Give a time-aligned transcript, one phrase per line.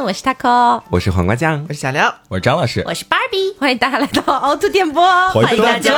[0.00, 5.92] 们，我是 taco，我是黄瓜酱，我是小刘，我是张老师，我是 Barbie，欢迎大家来到凹凸电波，欢迎大家。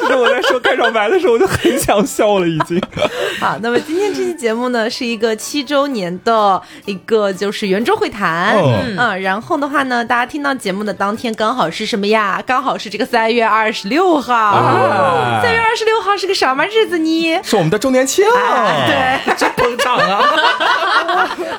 [0.00, 2.80] 其 实我在说开场白的时候，我就很想笑了，已经。
[3.40, 8.56] 好，那么今天这期节目呢，是一个七周年的一个就是圆桌会谈，
[8.96, 12.40] 嗯，然后的话呢，大家听到节目的当天刚好是什么呀？
[12.46, 17.40] 刚好是这个三月二十六号，三月二十六号是个什么日子呢？
[17.42, 18.24] 是我们的周年庆，
[18.86, 20.22] 对，真捧场啊！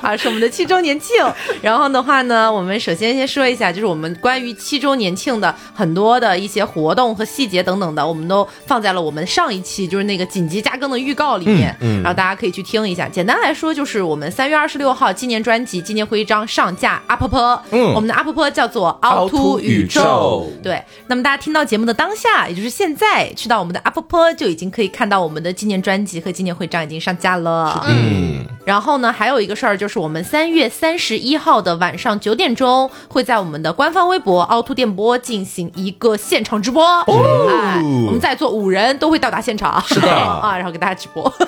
[0.00, 1.14] 啊，是我们的七周年庆。
[1.60, 13.08] 然后的话呢，我们首先先说一下，就是我们关于七周年庆的很多的一些活动和细节等等的，我们都放在了我们上一期就是那个紧急加更的预告里面，嗯，然后大家可以去听一下。
[13.08, 20.82] 简单来说，就是我们三月二十六号纪念专辑、纪念徽章上架阿婆婆，嗯，我们的阿婆婆叫做凹凸宇宙，对。
[21.06, 28.44] 那么大家听到节目的当下，也就是现在，去到我们的阿婆婆就已经可以看到我们的纪念专辑和纪念徽章已经上架了，嗯。
[28.64, 36.82] 然后呢，还有一个事儿就是我们三月三十一号的晚上九点钟，会在我们的官方微博凹凸电波进行一个现场直播。
[36.84, 41.24] 哦，哎，我们在座五人都会到达现场，是的 啊，然后给大家直播。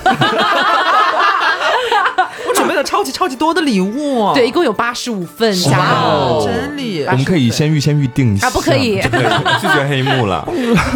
[2.66, 7.12] 我准备了超级超级多的礼物，对，一共有八十五份，哇，真厉害！
[7.12, 10.38] 我们可以先预先预定一下，啊，不可以，拒绝黑幕了。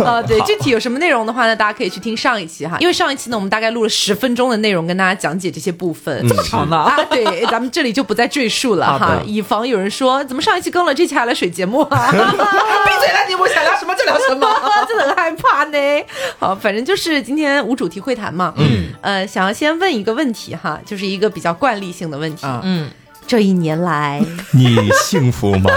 [0.05, 1.55] 啊， 对，具体有什么内容的话呢？
[1.55, 6.77] 大家可以去听上一期哈，因为上一期呢，我们大概录了十分钟的内容，跟大家讲解这些部分，这么长呢？
[6.91, 12.11] 啊，对，咱们这里就不再赘述了哈，以防有人说怎么上一期更了，这期还来水节目啊？
[12.11, 12.19] 闭
[12.99, 14.49] 嘴了，你我想聊什么就聊什么，
[14.89, 15.79] 真的很害怕呢。
[16.39, 22.91] 好，反正就是今天无主题会谈嘛，嗯，呃，想要先问一个问题哈，就是一个比较惯例性的问题，嗯。
[23.27, 25.71] 这一年来，你幸福吗？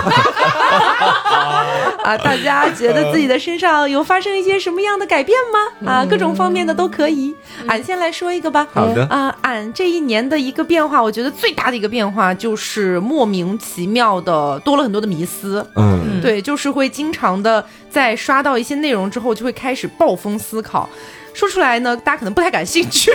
[2.04, 5.92] 啊，大家觉得自己的身上有发生一些什么样的改变吗？
[5.92, 7.32] 啊，各种方面的都可以。
[7.68, 8.68] 俺先来说一个吧。
[8.74, 9.06] 好的。
[9.06, 15.64] 啊，俺这一年的一个变化，我觉得最大的一个变化就是莫名其妙的多了很多的迷思。
[15.76, 20.90] 嗯，对，就是会经常的在刷到一些内容之后，就会开始暴风思考。
[21.36, 23.12] 说出来呢，大家可能不太感兴趣，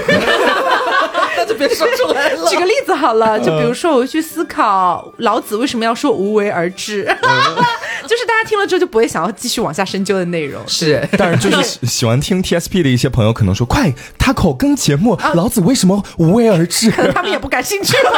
[1.48, 2.46] 就别说出来了。
[2.50, 7.04] 举个例子好了，就比如说我去思考老子为什么要说无为而治，
[8.06, 10.62] 就是大家听了之后就不会想要继续往下深究的内容。
[10.66, 16.90] 是，但是就是喜欢听 TSP 的一些朋友可能说，快，他口跟节目，老子为什么无为而治？
[16.92, 18.10] 可能他们也不感兴趣吧。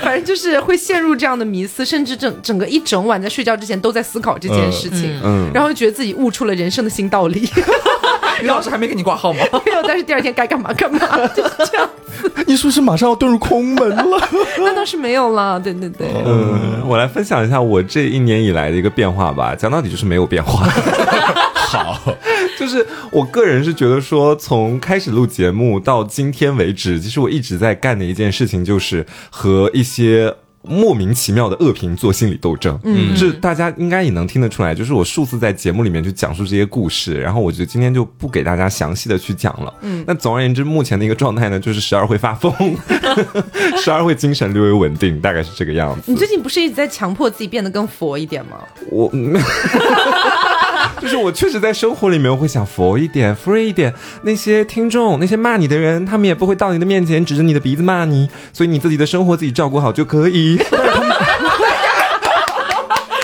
[0.00, 7.48] 反正就是会陷入这样的迷思，甚至整整个一整晚在睡觉之前都在思考这件事情，嗯，然后觉得自己悟出了人生的新道理。
[8.42, 9.40] 于老师还没给你挂号吗？
[9.64, 10.98] 没有，但是第二天该干嘛干嘛，
[11.28, 11.88] 就是这样。
[12.46, 14.28] 你是不是马上要遁入空门了？
[14.58, 15.58] 那倒是没有了。
[15.58, 19.54] 对对对，嗯，我来分享一下我这一年以来的一个变化吧。
[19.54, 20.66] 讲到底就是没有变化。
[21.54, 21.98] 好，
[22.58, 30.34] 就是我个人是觉得说，从开始录节目到今天为止，其实我一直在干的一件事情，就是和一些。
[30.62, 34.74] 莫名其妙的恶评做心理斗争，嗯，这大家应该也能听得出来。
[34.74, 39.74] 就是我数次在节目里面去讲述这些故事，然后我觉得今天就不给大家详细的去讲了。
[39.82, 42.52] 嗯，那总而言之，目前的一个状态呢，就是时而会发疯，
[43.82, 46.02] 时而会精神略微稳定，大概是这个样子。
[46.06, 48.58] 你最近不是一直在强迫自己变得更佛一点吗？
[48.90, 49.10] 我。
[51.00, 53.92] 就是我确实在生活里面会想佛一点，free 一点。
[54.22, 60.58] 那些听众，那些骂你的人，他们也不会到你的面前指着你的鼻子骂你，所以你自己的生活自己照顾好就可以。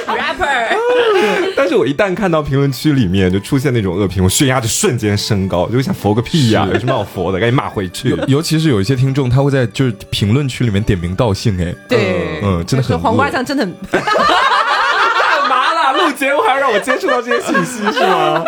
[0.06, 0.76] rapper，
[1.56, 6.66] 但是我一旦看到评论区里面就出现那种恶评，我血压就瞬间升高，就想佛个屁呀！
[6.72, 7.38] 有什么好佛的？
[7.38, 8.16] 赶紧骂回去。
[8.26, 13.68] 尤其是有一些听众，他会在就是评论区里面点名道姓，哎，对，嗯，真的很黄瓜酱，真的。
[16.08, 18.44] 录节目还要让我接触到这些信息是吗？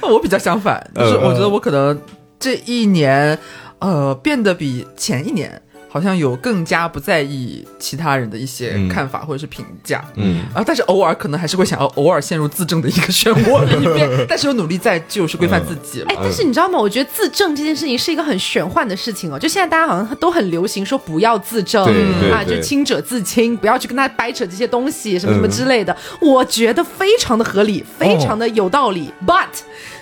[0.02, 2.00] 我比较相反，就是我觉得我可能
[2.38, 3.38] 这一年，
[3.80, 5.60] 呃，变得比前一年。
[5.92, 16.06] 好像有更加不在意其他人的一些看法或者是评价，嗯，啊，但是偶尔可能还是会想要偶尔陷入自证的一个漩涡里面， 但是有努力在就是规范自己了。
[16.08, 16.78] 哎，但是你知道吗？
[16.78, 19.38] 我觉得自证这件事情是一个很玄幻的事情哦。
[19.38, 21.84] 就现在大家好像都很流行说不要自证
[22.32, 25.96] 啊，就清者自清，不要去跟他掰扯这些东西什么什么之类的。
[26.20, 29.12] 我觉得非常的合理，非常的有道理。
[29.26, 29.46] But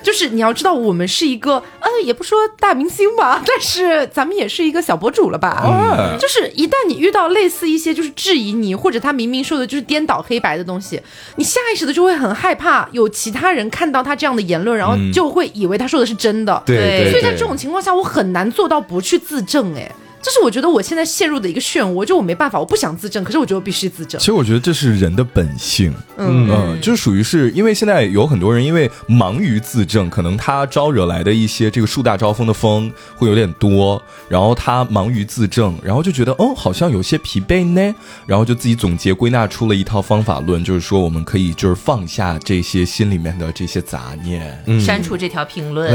[0.02, 5.77] 就是你要知道，我们是一个呃，也不说大明星吧，但是咱们也是一个小博主了吧？
[6.18, 11.00] 就是一旦你遇到类似一些就是质疑你，或者他明明说的就是颠倒黑白的东西，
[11.36, 16.62] 你下意识的就会很害怕有其他人看到他这样的言论，然后就会以为他说的是真的。
[16.66, 19.74] 对，所以在这种情况下，我很难做到不去自证。
[19.74, 19.90] 哎。
[20.22, 24.18] 这是我觉得我现在陷入的一个漩涡，就我没办法，我不想自证，可是我觉得我必须自证。
[24.18, 24.26] 其。
[24.26, 26.48] 实我觉得这是人的本性，嗯。
[26.50, 37.94] 嗯，就是属于是因为现在有很多人因为忙于自证，可能他招惹来的一些这个树大招风的风会有点多，然后他忙于自证，然后就觉得哦好像有些疲惫呢，
[38.26, 44.80] 然后就自己总结归纳出了一套方法论，就是说我们可以就是放下这些心里面的这些杂念，嗯。
[44.80, 45.94] 删除这条评论，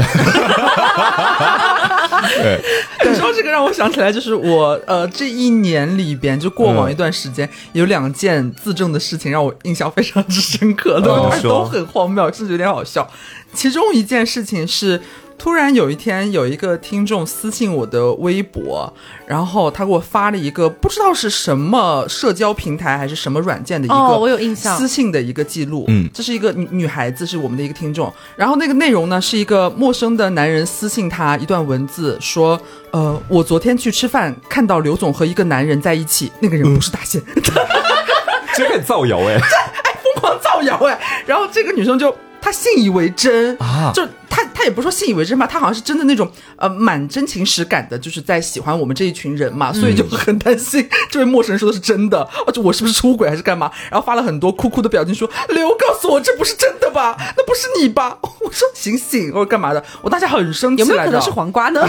[2.36, 2.60] 对，
[3.10, 13.10] 你说 这个让我想起来，就是我呃这一年里边，就过往一段时间，有两件自证的事情让我印象非常之深刻，都很荒谬，甚至有点好笑。
[13.52, 15.02] 其中一件事情是。
[15.36, 18.90] 突然有一天，有一个听众私信我的微博，
[19.26, 25.84] 然后他给我发了一个不知道是什么社交平台还是什么软件的一个哦我有印象私信的一个记录。
[25.88, 28.10] 嗯这是一个女女孩子，是我们的一个听众。
[28.36, 32.58] 然后那个内容呢，是一个陌生的男人私信她一段文字，说
[32.92, 37.20] ：“呃，我昨天去吃饭，看到刘总和一个男人在一起，那个人不是大仙，
[38.56, 42.14] 这很造谣 哎，疯狂造谣哎。”然后这个女生就
[42.44, 53.70] 她信以为真啊就他他也不是说信以为真吧，他好像是真的那种呃满真情实感的，就是在喜欢我们这一群人嘛，所以就很担心这位陌生人说的是真的，啊， 就我是不是出轨还是干嘛？
[53.90, 57.16] 然后发了很多哭哭的表情说，刘告诉我这不是真的吧？
[57.34, 58.14] 那不是你吧？
[58.20, 59.82] 我说醒醒，我说干嘛的？
[60.02, 61.80] 我当下很生气有没有可能是黄瓜呢？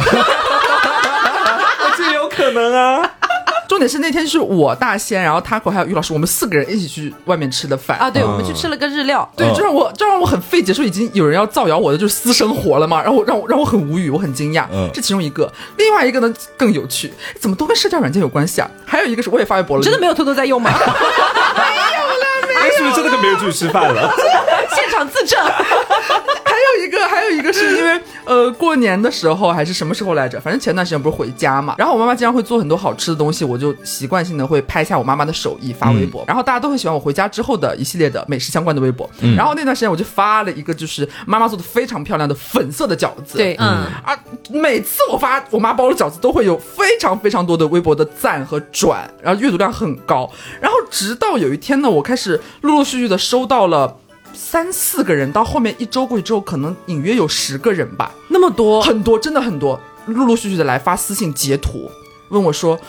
[1.98, 3.12] 这有可能啊。
[3.68, 7.98] 重点是那天就是我大仙，然后 Taco 还有于老师，我们四个人一起去外面吃的饭。
[7.98, 9.54] 啊，对，我们去吃了个日料，对，嗯。
[9.56, 14.66] 这让我这让我很费解，说已经有人要造谣我的就是私生活了嘛，然后我让我让我很无语，我很惊讶。
[14.72, 14.90] 嗯。
[14.94, 18.70] 这其中一个，另外一个呢更有趣，怎么都跟社交软件有关系啊？
[18.86, 20.72] 还有一个是我也发微博了，真的没有偷偷在用吗？
[22.58, 24.12] 哎，是不是真的跟别人出去吃饭了？
[24.76, 25.65] 现场自证，还
[27.30, 30.40] 有一个，还有一个是因为 呃过年的时候还是什么时候来着？
[30.40, 39.10] 反正前段时间不是回家嘛，然后我妈妈经常会做很多好吃的东西，我就习惯性的会拍下我妈妈的手艺发微博，然后大家都很喜欢我回家之后的一系列的美食相关的微博。
[39.36, 44.18] 然后那段时间我就发了一个就是妈妈做的非常漂亮的粉色的饺子，对，嗯，啊，
[44.50, 50.30] 每次我发我妈包的饺子都会有非常非常多的微博的赞和转，然后阅读量很高。
[50.62, 53.98] 然后直到有一天呢，我开始陆陆续续的收到了
[54.36, 61.90] 三四个人，到后面一周过去之后，可能隐约有十个人吧，那么多，很多，真的很多，陆陆续续的来发私信截图，
[62.30, 62.80] 问我说：“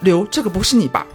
[0.00, 1.06] 刘，这个不是你吧？”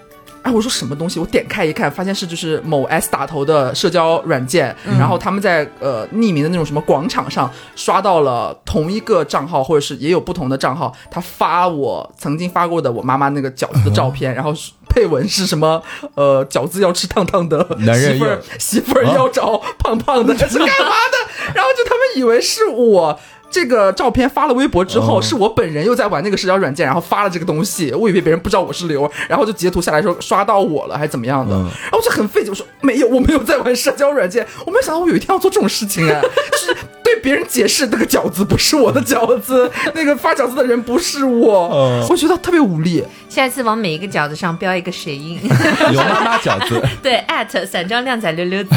[0.42, 1.20] 哎，我说什么东西？
[1.20, 14.54] 我点开一看，发现是就是某 S 打头的社交软件，然后他们在呃匿名的那种什么广场上刷到了同一个账号，或者是也有不同的账号，他发我曾经发过的我妈妈那个饺子的照片，然后
[14.90, 15.82] 配文是什么
[16.16, 21.54] 呃饺子要吃烫烫的，男人媳妇儿媳妇儿要找胖胖的， 这是干嘛的？
[21.54, 23.20] 然后就他们以为是我。
[23.50, 43.04] 这个照片发了微博之后，哦是我本人又在玩那个社交软件，然后发了这个东西，我以为别人不知道我是刘，然后就截图下来说刷到我了，还怎么样的，嗯然后我就很费解，我说没有，我没有在玩社交软件，我没有想到我有一天要做这种事情哎， 就是对别人解释那个饺子不是我的饺子， 那个发饺子的人不是我，嗯我觉得特别无力。
[43.28, 45.40] 下一次往每一个饺子上标一个谁印，
[45.92, 46.82] 刘妈妈饺子。
[47.04, 48.70] 对，艾特散装靓仔溜溜子。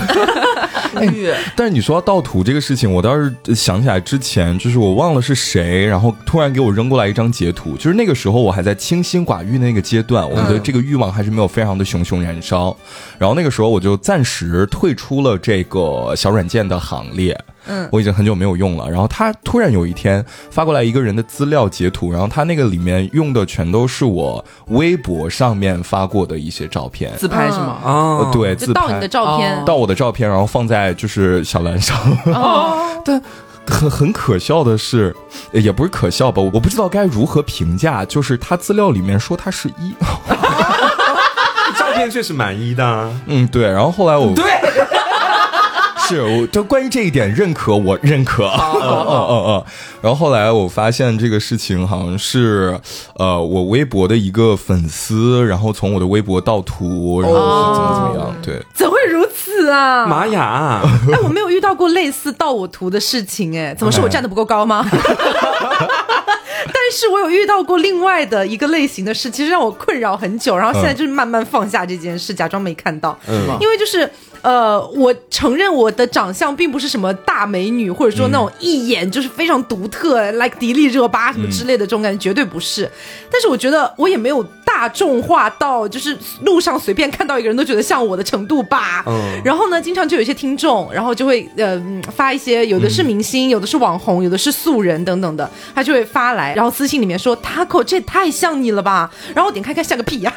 [1.56, 12.76] 但是你说到盗图这个事情，我倒是想起来之前，就是我忘了是谁，然后突然给我扔过来一张截图，就是那个时候我还在清心寡欲的那个阶段，我的这个欲望还是没有非常的熊熊燃烧，
[13.18, 17.36] 然后那个时候我就暂时退出了这个小软件的行列。
[17.66, 18.90] 嗯，我已经很久没有用了。
[18.90, 27.78] 然后他突然有一天发过来一个人的资料截图，然后他那个里面用的全都是我微博上面发过的一些照片，自拍是吗？
[27.84, 29.58] 啊呃，对，自拍就盗你的照片。
[29.58, 31.96] 哦，盗我的照片，然后放在就是小蓝上。
[32.26, 33.22] 哦， 但
[33.66, 35.14] 很很可笑的是，
[35.52, 38.04] 呃也不是可笑吧，我不知道该如何评价。
[38.04, 39.94] 就是他资料里面说他是一，
[41.78, 43.10] 照片确实蛮一的啊。
[43.26, 43.64] 嗯，对。
[43.70, 44.44] 然后后来我对，
[46.12, 48.44] 是我就关于这一点认可，我认可。
[48.52, 49.64] 嗯嗯嗯嗯。
[50.02, 52.78] 然后后来我发现这个事情好像是，
[53.16, 57.36] 呃，我微博的一个粉丝，然后从我的微博盗图，然后
[57.74, 58.60] 怎么怎么样，对。
[58.74, 60.06] 怎会如此啊？
[60.06, 64.84] 玛雅，哎，我没有遇到过类似盗我图的事情，哎，怎么是我站的不够高吗？
[64.90, 65.00] 但
[66.92, 73.18] 是我有遇到过另外的一个类型的事，其实让我困扰很久，然后现在就是慢慢放下这件事，假装没看到。
[73.28, 74.08] 嗯因为就是
[74.42, 82.90] 呃，我承认我的长相并不是什么大美女，或者说那种一眼就是非常独特、like 迪丽热巴什么之类的这种感觉，绝对不是。
[83.30, 89.04] 但是我觉得我也没有大大众化到就是路上随便看到一个人都觉得像我的程度吧。
[89.06, 89.40] 嗯。
[89.44, 100.34] 然后呢，经常就有一些听众，然后就会呃嗯发一些，有的是明星，有的是网红，有的是素人等等的，他就会发来，然后私信里面说 Taco 这也太像你了吧，然后我点开看像个屁呀、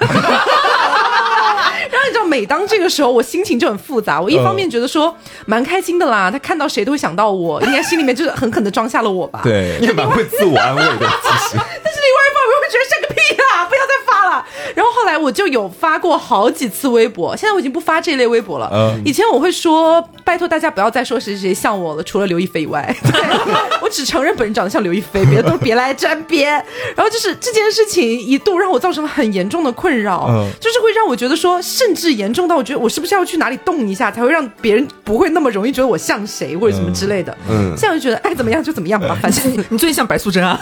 [2.07, 4.19] 你知道，每当这个时候，我心情就很复杂。
[4.21, 9.41] 我一方面觉得说蛮开心的啦，他看到谁都会想到我，应该心里面就是狠狠的装下了我吧。
[9.43, 11.57] 对， 你也蛮会自我安慰的，其实。
[11.57, 14.45] 但是另外一方面，我会觉得像个屁啦，不要再发了。
[14.75, 18.69] 然后后来我就有发过好几次微博，现在我已经不发这类微博了。
[18.73, 23.21] 嗯以前我会说，拜托大家不要再说谁谁谁像我了，除了刘亦菲以外，对
[23.81, 26.53] 我只承认本人长得像刘亦菲，别的都别来沾边。
[26.95, 37.35] 然后就是这件事情一度让我造成了很严重的困扰，嗯就是会让我觉得说，甚至严重到我觉得我是不是要去哪里动一下，才会让别人不会那么容易觉得我像谁或者什么之类的。
[37.49, 40.59] 嗯现在我就觉得，爱，怎么样就怎么样吧，反正你最近像白素贞啊，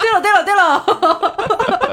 [0.00, 1.83] 对了，对了，对了。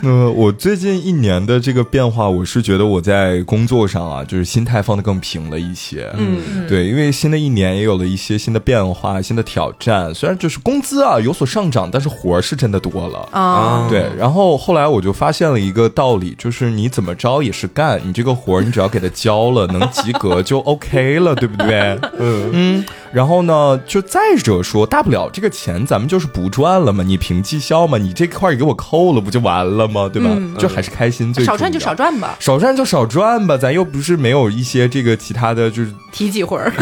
[0.02, 6.08] 呃，我最近一年的这个变化，我是觉得我在工作上啊，就是心态放得更平了一些。
[6.16, 10.14] 嗯，对，因为新的一年也有了一些新的变化、新的挑战。
[10.14, 13.28] 虽然就是工资啊有所上涨，但是活儿是真的多了。
[13.32, 21.98] 啊，对，然后后来我就发现了一个道理，就是你怎么着也是干，你这个活儿你只要给他交了，能及格就 OK 了，对不对？
[22.18, 30.08] 嗯嗯，然后呢，就再者说，大不了这个钱咱们就是不赚了嘛，你凭绩效嘛，你这块儿给我扣了不就完了吗？
[30.12, 30.30] 对吧？
[30.58, 36.72] 就还是开心最少赚就少赚，吧，少赚就少赚吧，咱又不是没有一些这个其他的，就是提几会儿。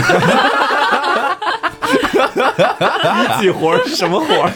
[3.38, 4.52] 一起活儿是什么活儿？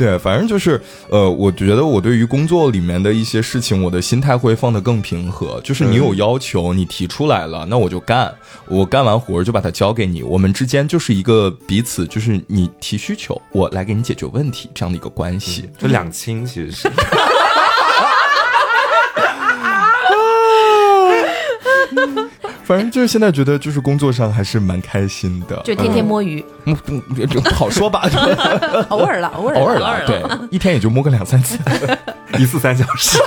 [0.00, 0.80] 对，反正就是，
[1.10, 5.60] 呃，我觉得我对于工作里面的一些事情，我的心态会放得更平和。
[5.62, 8.34] 就是你有要求，你提出来了，那我就干，
[8.66, 15.68] 我干完活儿就把它交给你，我们之间就是一个彼此，就是你提需求，我来给你解决问题这样的一个关系。
[15.76, 16.90] 就两清，其实是。
[22.70, 28.08] 反正就是现在觉得，就是工作上还是蛮开心的，就天天摸鱼，嗯嗯嗯不好说吧，
[28.90, 30.06] 偶尔了，偶尔偶尔了。
[30.06, 30.22] 对，
[30.52, 31.58] 一天也就摸个两三次。
[32.38, 33.18] 一次三小时。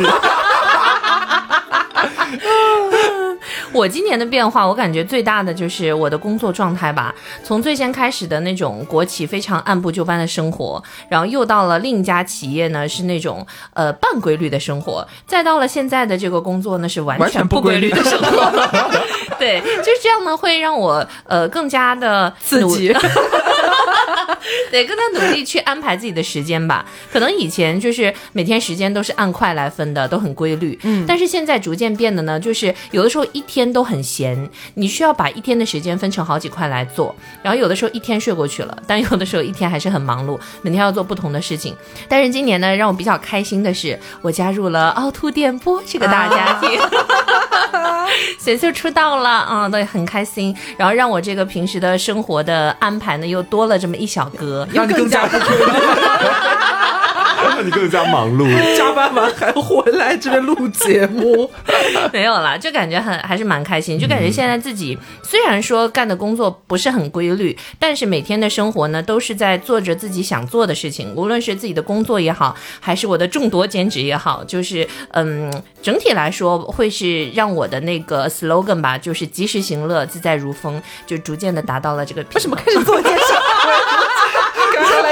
[3.74, 7.14] 我今年的变化，我感觉最大的就是我的工作状态吧。
[7.44, 18.52] 从最先开始的那种国企非常按部就班的生活，然后又到了另一家企业呢是那种呃半规律的生活，再到了现在的这个工作呢是完完全不规律的生活。
[19.40, 22.94] 对，就是这样呢，会让我呃更加的努刺激，
[24.72, 26.86] 对，更加努力去安排自己的时间吧。
[27.12, 30.80] 可能以前就是每天时间都是按块来分的，都很规律。
[30.84, 37.16] 嗯，但是现在逐渐变得呢，就是有的时候一天都很闲，你需要把一天的时间分成好几块来做。
[37.42, 41.76] 然后有的时候一天睡过去了，但有的时候一天还是很忙碌，每天要做不同的事情。
[42.10, 46.70] 但是今年呢，让我比较开心的是，我加入了凹凸电波这个大家庭。
[48.40, 50.56] 显秀出道了啊、对，很开心。
[50.78, 54.68] 然后让我这个平时的生活的安排呢，又多了这么一小格。
[54.72, 55.38] 让你更加不
[57.64, 58.48] 你更加忙碌。
[58.78, 61.50] 加班完还回来这边录节目，
[62.12, 82.24] 没有啦，就感觉很还是蛮开心，就感觉现在自己虽然说干的工作不是很规律，但是每天的生活呢都是在做着自己想做的事情，无论是自己的工作也好，还是我的众多兼职也好，就是嗯，整体来说会是让我的那个 slogan 吧，就是及时行乐，自在如风，就逐渐的达到了这个。
[82.34, 83.43] 为什么开始自我介绍？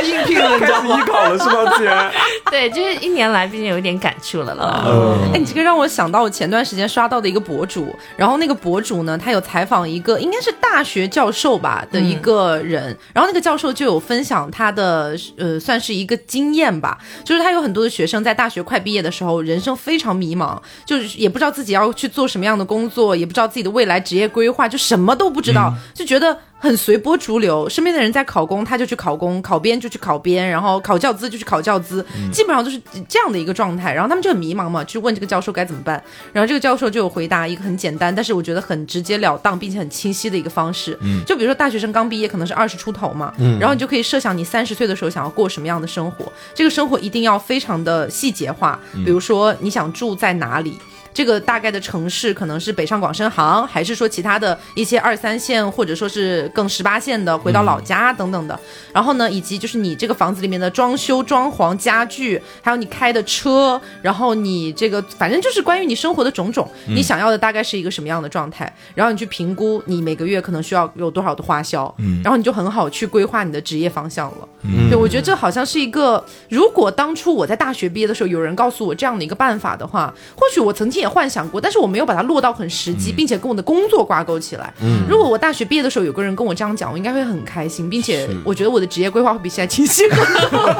[0.01, 1.89] 应聘了，你知道艺考了是吗，姐？
[2.50, 4.84] 对，就是一年来毕竟有一点感触了啦。
[4.86, 26.38] 嗯哎，你这个让我想到我前段时间刷到的一个博主，然后那个博主呢，他有采访一个应该是大学教授吧的一个人，然后那个教授就有分享他的呃，算是一个经验吧，就是他有很多的学生在大学快毕业的时候，人生非常迷茫，就是也不知道自己要去做什么样的工作，也不知道自己的未来职业规划，就什么都不知道，就觉得。
[26.61, 33.91] 很随波逐流，身边的人在考公，他就去考公；考编就去考编，然后考教资就去考教资，基本上就是这样的一个状态。
[33.91, 36.01] 然后他们就很迷茫嘛，去问这个教授该怎么办。
[36.31, 40.95] 然后这个教授就有回答一个很简单，但是我觉得很直截了当，并且很清晰的一个方式。
[41.01, 50.77] 嗯，就比如说大学生刚毕业，可能是二十出头嘛，嗯，然后你就可以设想你三十岁的时候想要过什么样的生活，这个生活一定要非常的细节化，比如说你想住在哪里。
[51.13, 58.59] 这个大概的城市可能是北上广深杭，还是说其他的一些二三线，或者说是更十八线的回到老家等等的。
[58.93, 74.47] 然后呢，以及就是你这个房子里面的装修、装潢、家具，还有你开的车，然后你这个反正就是关于你生活的种种，你想要的大概是一个什么样的状态，然后你去评估你每个月可能需要有多少的花销，嗯然后你就很好去规划你的职业方向了。
[74.63, 84.74] 嗯对，我觉得这好像是一个，如果当初我在大学毕业的时候有人告诉我这样的一个办法的话，或许我曾经也幻想过，但是我没有把它落到很实际，并且跟我的工作挂钩起来。
[84.81, 90.75] 嗯如果我大学毕业的时候有个人跟我这样讲，我应该会很开心，并且我觉得我的职业规划会比现在清晰很多。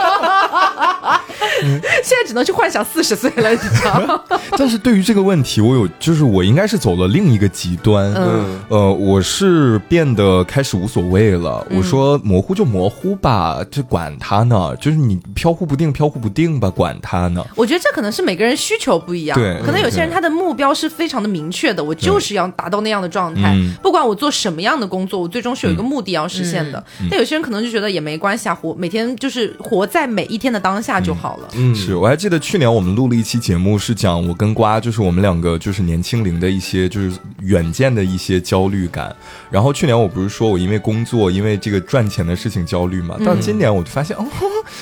[2.04, 4.22] 现在只能去幻想四十岁了，你知道吗？
[4.58, 11.66] 但是对于这个问题，我有就是我应该是走了另一个极端，嗯呃，我是变得开始无所谓了。
[11.72, 17.46] 我说模糊就模糊吧，这管他呢，就是你飘忽不定，飘忽不定吧，管他呢。
[17.56, 23.74] 我觉得这可能是每个人需求不一样，对可能有些人对他的目标是非常的明确的，我就是要达到那样的状态，嗯。
[23.82, 26.84] 不管我做什么样的工作，我最终是有一个目的要实现的。
[27.00, 31.48] 嗯但有些人可能就觉得也没关系啊，活每天就是活在每一天的当下就好了。
[31.56, 39.13] 嗯是我还记得去年我们录了一期节目，是讲我跟瓜，就是我们两个就是年轻龄的一些就是远见的一些焦虑感。
[39.50, 44.25] 然后去年我不是说我因为工作，因为这个赚钱的事情焦虑嘛，到今年我就发现哦，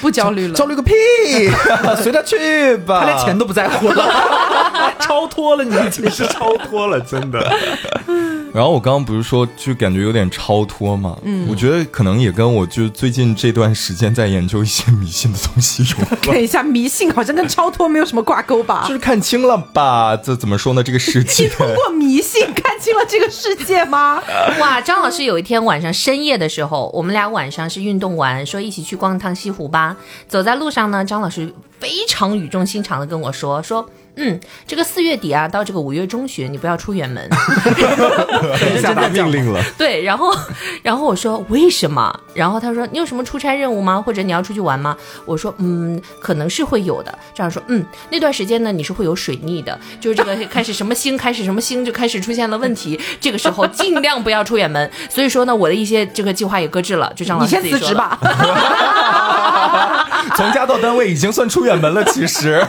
[0.02, 0.94] 不焦虑了，焦虑个屁，
[2.02, 4.06] 随他去吧，他连钱都不在乎了，
[5.00, 7.40] 超脱了你已经你是超脱了，真的。
[8.52, 16.20] 然后我刚刚不是说就感觉有点超脱嘛，嗯，我觉得可能也跟我就最近这段时间在研究一些迷信的东西有关。
[16.34, 18.94] 看一下迷信好像跟超脱没有什么挂钩吧就？
[18.96, 20.18] 是看清了吧？
[20.18, 20.82] 这怎么说呢？
[20.82, 24.20] 这个世界你界， 通过迷信看清了这个世界吗？
[24.60, 29.96] 哇，张老师有一天晚上深夜的时候，我们俩晚上是运动完，说一起去逛趟西湖吧。
[30.28, 33.88] 走在路上呢，张老师非常语重心长的跟我说说。
[34.22, 37.26] 嗯，这个四月底啊，到这个五月中旬，你不要出远门。
[38.82, 40.30] 下达命令了， 对，然后，
[40.84, 42.14] 然后我说为什么？
[42.34, 44.02] 然后他说你有什么出差任务吗？
[44.02, 44.96] 或者你要出去玩吗？
[45.26, 47.18] 我说嗯，可能是会有的。
[47.34, 54.92] 这样说，嗯，那段时间呢，你是会有水逆的，就是这个开始什么星开始什么星就开始出现了问题，这个时候尽量不要出远门。
[55.10, 57.94] 所以说呢，我的一些这个计划也搁置了，就张老你先师自己说的。
[57.94, 58.20] 辞职吧。
[60.36, 62.04] 从家到单位已经算出远门了。
[62.06, 62.66] 其实，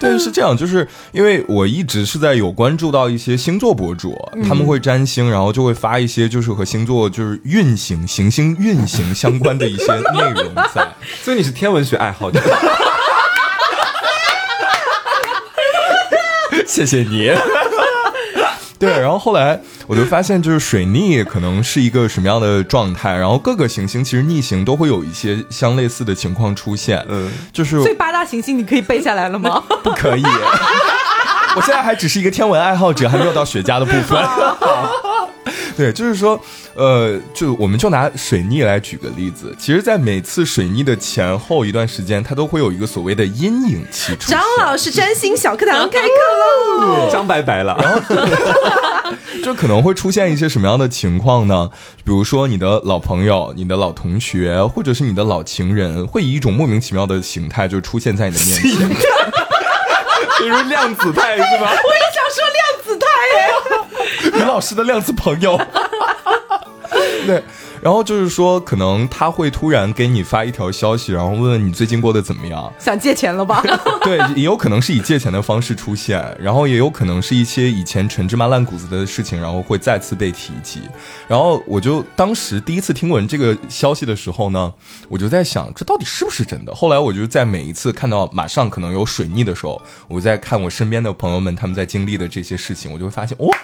[0.00, 4.16] 对，是这样，就是因为我一直是在有关注到一些星座博主，
[4.48, 10.88] 他们会占星，然后就会发一些就是和星座就是运行、行星运行相关的一些内容在。
[11.22, 12.40] 所以你是天文学爱好者。
[16.66, 17.30] 谢谢你。
[18.80, 29.62] 对，然后后来我就发现，就是水逆可能是一个什么样的状态，然后各个行星其实逆行都会有一些相类似的情况出现，嗯，就是最八大行星你可以背下来了吗？
[29.84, 30.24] 不可以。
[31.56, 34.18] 我现在还只是一个天文爱好者，还没有到雪茄的部分。
[35.80, 36.38] 对，就是说，
[36.74, 44.38] 呃，就我们就拿水逆来举个例子，其实，在每次水逆的前后一段时间，它都会有一个所谓的阴影期出现。
[44.38, 46.08] 张老师占星小课堂开课
[46.84, 47.08] 喽！
[47.10, 51.70] 张白白了，然后就可能会出现一些什么样的情况呢？
[52.04, 58.88] 比如说，你的老朋友、你的老同学，或者是你的老情人，会以一种莫名其妙的形态就出现在你的面前。
[60.40, 61.70] 比如量子态是吧？
[61.70, 62.69] 我也想说量
[64.40, 64.46] 子态耶。
[64.46, 65.60] 于老师的量子朋友。
[67.26, 67.42] 对，
[67.80, 72.72] 然后就是说，可能他会突然给你发一条消息，然后问问你最近过得怎么样。
[72.78, 73.62] 想借钱了吧？
[74.02, 80.80] 对，也有可能是以借钱的方式出现，然后也有可能是一些以前陈芝麻烂谷子的事情，然后会再次被提及。
[81.28, 84.72] 然后我就当时第一次听闻这个消息的时候呢，
[85.08, 86.74] 我就在想，这到底是不是真的？
[86.74, 93.56] 后来我就在每一次看到马上可能有水逆的时候，我在看我身边的朋友们他们在经历的这些事情，我就会发现，哇、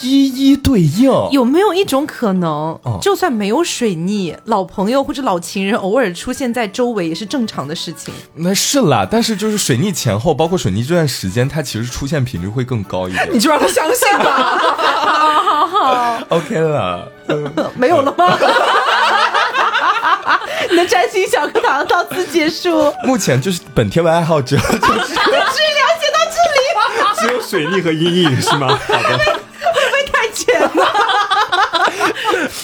[0.00, 1.10] 一一对应。
[1.30, 2.48] 有没有一种可能，
[2.84, 8.14] 哦就算没有水逆，老朋友或者老情人偶尔出现在周围也是正常的事情？
[8.34, 13.38] 那是啦，但是就是水逆前后，包括水逆这段时间，它其实出现频率会更高一点你。
[13.38, 14.58] 就让他相信吧。
[15.40, 17.10] 好好 OK 了，
[17.76, 18.38] 没有了吗？
[20.70, 22.92] 你的占星小课堂到此结束。
[23.02, 24.94] 目前就是本天文爱好者，就是 只了
[25.98, 26.62] 解到这里，
[27.18, 28.68] 只有水逆和阴影是吗？
[28.68, 29.24] 好的，会
[29.72, 30.70] 不会太浅了？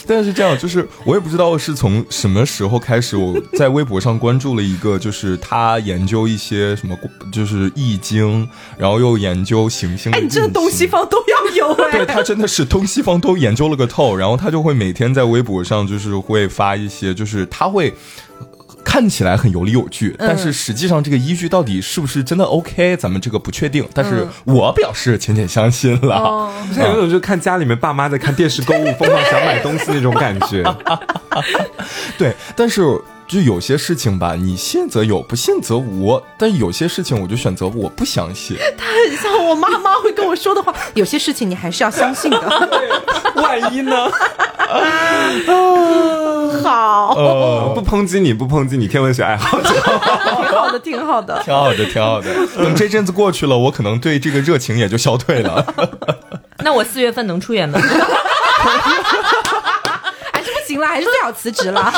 [0.07, 6.97] 但是这样，就是我也不知道是从什么时候开始，我在微博上关注了一个，就是他研究一些什么，
[7.33, 10.29] 就是易经，然后又研究行星的哎，你。
[10.29, 11.91] 这东西方都要有 哎。
[11.93, 17.93] 对他真的是东西方都研究了个透，然后他就会每天在微博上就是会发一些，就是他会
[18.87, 23.87] 看起来很有理有据，但是实际上这个依据到底是不是真的 OK，咱们这个不确定。
[23.93, 26.49] 但是我表示浅浅相信了。
[26.73, 30.63] 现在有种就看家里面爸妈在看电视购物疯狂想买东西那种感觉。
[32.17, 32.81] 对，但是
[33.27, 36.23] 就有些事情吧，你信则有，不信则无。
[36.39, 38.57] 但有些事情我就选择我不相信。
[38.79, 42.39] 他很像我妈妈会跟我说的话， 有些事情你还是要相信的。
[43.35, 44.09] 万一呢？
[46.63, 49.69] 好，呃，不抨击你，不抨击你，天文学爱好者。
[49.71, 49.85] 挺
[50.49, 51.43] 好的，挺好的。
[51.45, 52.35] 挺好的，挺好的。
[52.57, 55.65] 等这阵子过去了，我可能对这个热情也就消退了。
[56.59, 57.89] 那我四月份能出远门吗？
[60.85, 61.93] 还是不行了，还是最好辞职了。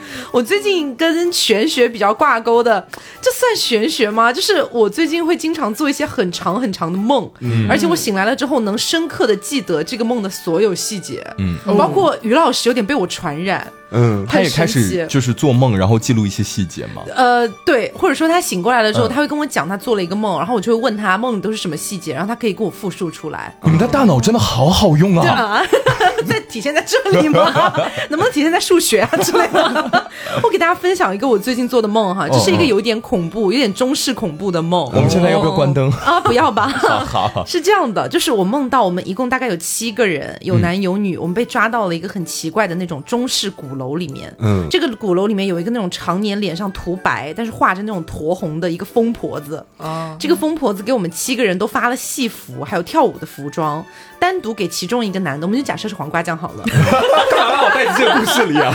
[0.32, 2.86] 我最近跟玄学比较挂钩的，
[3.20, 4.32] 这算玄学吗？
[4.32, 7.28] 就是我最近会经常做一些很长很长的梦，
[7.68, 13.66] 而且我醒来了之后能深刻的记得这个梦的所有细节，嗯，包括于老师有点被我传染。
[13.92, 17.02] 嗯，他也开始就是做梦，然后记录一些细节嘛。
[17.14, 23.56] 呃，对，或者说他醒过来了之后，嗯他会跟我讲他做了一个梦，然后我就会问他梦里都是什么细节，然后他可以跟我复述出来。
[23.62, 25.28] 你们的大脑真的好好用啊！
[25.30, 25.62] 啊，
[26.28, 27.72] 在体现在这里吗？
[28.10, 30.10] 能不能体现在数学啊之类的？
[30.42, 34.90] 我给大家分享一个我最近做的梦哈，这是一个有点恐怖、有点中式恐怖的梦。
[34.94, 35.90] 我们现在要不要关灯？
[35.92, 36.68] 啊，不要吧。
[37.06, 44.34] 好， 是这样的，就是我梦到我们一共大概有七个人，有男有女，我们被抓到了一个很奇怪的那种中式鼓楼里面。
[44.38, 49.64] 嗯这个鼓楼里面有一个那种常年脸上涂白，但是画着那种驼红的一个疯婆子。
[49.78, 53.84] 啊，这个疯婆子给我们七个人都发了戏服，还有跳舞的服装，
[54.18, 56.64] 单独给其中一个男的，我们就假设是黄瓜酱好了。
[56.64, 58.74] 干嘛把我带进这个故事里啊？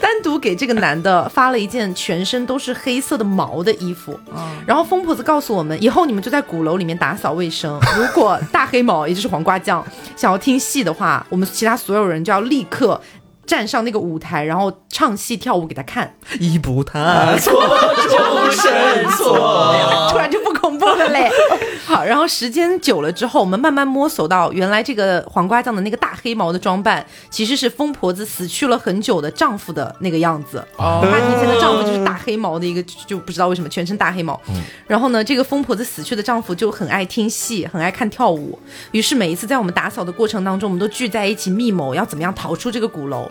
[0.00, 4.18] 单独给这个男的发了一件全身都是黑色的毛的衣服，
[4.66, 7.78] 然后疯婆子告诉我们，以后你们就在鼓楼里面打扫卫生。
[7.96, 9.84] 如果大黑毛，也就是黄瓜酱，
[10.16, 13.00] 想要听戏的话，我们其他所有人就要立刻。
[13.46, 17.60] 站上那个舞台，然后唱戏跳舞给他看，一步踏错，
[18.08, 19.74] 终身错。
[20.12, 21.28] 突然就不恐怖了嘞。
[21.84, 30.64] 好，然后时间久了之后，我们慢慢摸索到，原来这个黄瓜酱的那个大黑毛的装扮，其实是疯婆子死去了很久的丈夫的那个样子。
[30.76, 34.40] 哦她以前的丈夫就是大黑毛的一个，就就不知道为什么全身大黑毛。
[34.86, 38.56] 然后呢，这个疯婆子死去的丈夫就很爱听戏，很爱看跳舞。
[38.92, 43.28] 于是每一次在我们打扫的过程当中，我们都聚在一起密谋要怎么样逃出这个鼓楼。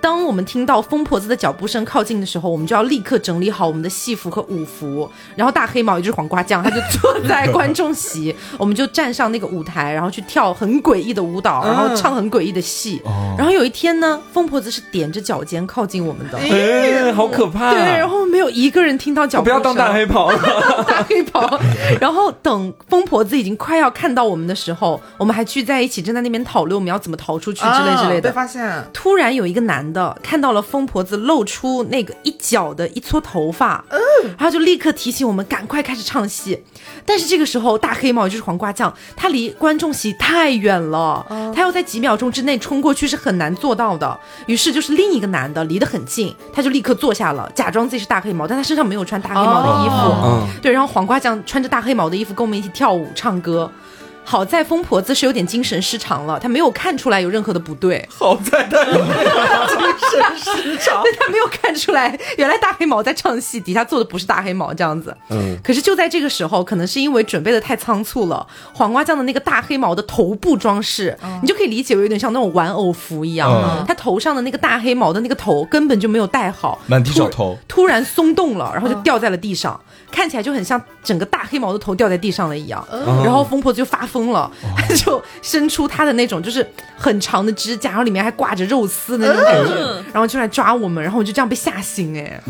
[0.00, 5.08] 当我们听到疯婆子的脚步声靠近的时候，我们就要立刻整理好我们的戏服和舞服。
[5.36, 13.00] 然后大黑毛也就是黄瓜酱，他就坐在观众席， 我们就站上那个舞台，然后去跳很诡异的舞蹈，然后唱很诡异的戏。
[13.36, 16.38] 然后有一天呢，疯婆子是踮着脚尖靠近我们的。
[16.38, 17.72] 哎，好可怕！
[17.72, 20.32] 对，然后没有一个人听到脚步声，不要当大黑袍。
[20.86, 21.58] 大黑袍。
[22.00, 28.28] 然后等疯婆子已经快要看到我们的时候，我们还聚在一起，正在那边讨论我们要怎么逃出去之类之类的。
[28.28, 36.62] 被发现，突然有一个男的看到了疯婆子露出那个一角的一撮头发，嗯，然后就立刻提醒我们赶快开始唱戏。
[37.04, 44.18] 但是这个时候，大黑猫也就是黄瓜酱，他离观众席太远了，他要在几秒钟之内冲过去是很难做到的。
[44.46, 49.94] 于是就是另一个男的离得很近，他就立刻坐下了，假装自己是大黑猫，但他身上没有穿大黑猫的衣服。
[49.94, 53.70] 哦对，然后黄瓜酱穿着大黑毛的衣服跟我们一起跳舞唱歌。
[54.24, 58.06] 好在疯婆子是有点精神失常了，她没有看出来有任何的不对。
[58.10, 59.80] 好在她有精
[60.10, 61.02] 神失常。
[61.18, 65.16] 她没有看出来，原来大黑毛在唱戏，底下坐的不是大黑毛这样子。
[65.30, 73.50] 嗯，可是就在这个时候，可能是因为准备的太仓促了，黄瓜酱的那个大黑毛的头部装饰，你就可以理解为有点像那种玩偶服一样。
[73.50, 79.78] 嗯他头上的那个大黑毛的那个头根本就没有戴好，满地突找头突然松动了，然后就掉在了地上，
[80.12, 82.86] 看起来就很像整个大黑毛的头掉在地上了一样。
[83.24, 86.64] 然后疯婆子就发疯了，她 就伸出她的那种就是
[86.96, 92.40] 很长的指甲，然后里面还挂着肉丝的那种感觉，然后就来抓我们，然后我就这样被吓醒哎。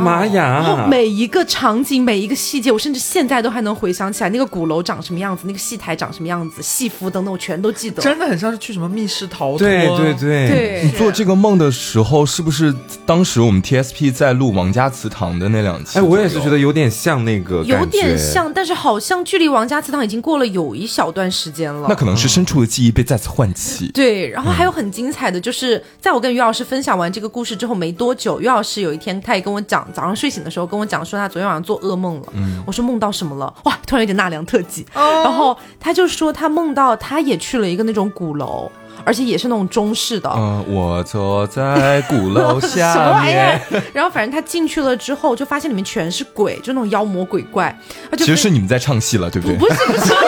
[0.00, 0.86] 妈呀然后！
[0.88, 8.02] 每一个场景，每一个细节，我甚至现在都还能回想起来，那个鼓楼长什么样子，那个戏台长什么样子，戏服等等，我全都记得。
[8.02, 9.58] 真的很像是去什么密室逃脱。
[9.58, 15.98] 对对对，对你做这个梦的时候，是不是当时我们 TSP 在录《王家祠堂》的那两期？
[15.98, 18.16] 哎，我也是觉得有点像那个，有点。
[18.16, 21.86] 像，但是好像距离王家祠堂已经过了有一小段时间了。
[21.88, 23.88] 那可能是深处的记忆被再次唤起。
[23.88, 32.28] 对，然后还有很精彩的，就是在我跟于老师分享完这个故事之后没多久，于老师有一天他也跟我讲，早上睡醒的时候跟我讲说他昨天晚上做噩梦了。
[32.34, 33.52] 嗯我说梦到什么了？
[33.64, 34.86] 哇，突然有点纳凉特辑。
[34.94, 38.70] 然后他就说他梦到他也去了一个那种鼓楼。
[39.04, 43.82] 而且也是那种中式的，嗯、我坐在鼓楼 什么下玩意儿面。？
[43.92, 47.76] 然后反正他进去了之后，就发现里面全是鬼，就那种妖魔鬼怪。
[48.10, 49.56] 他就其实是你们在唱戏了，对不对？
[49.56, 50.14] 不是不是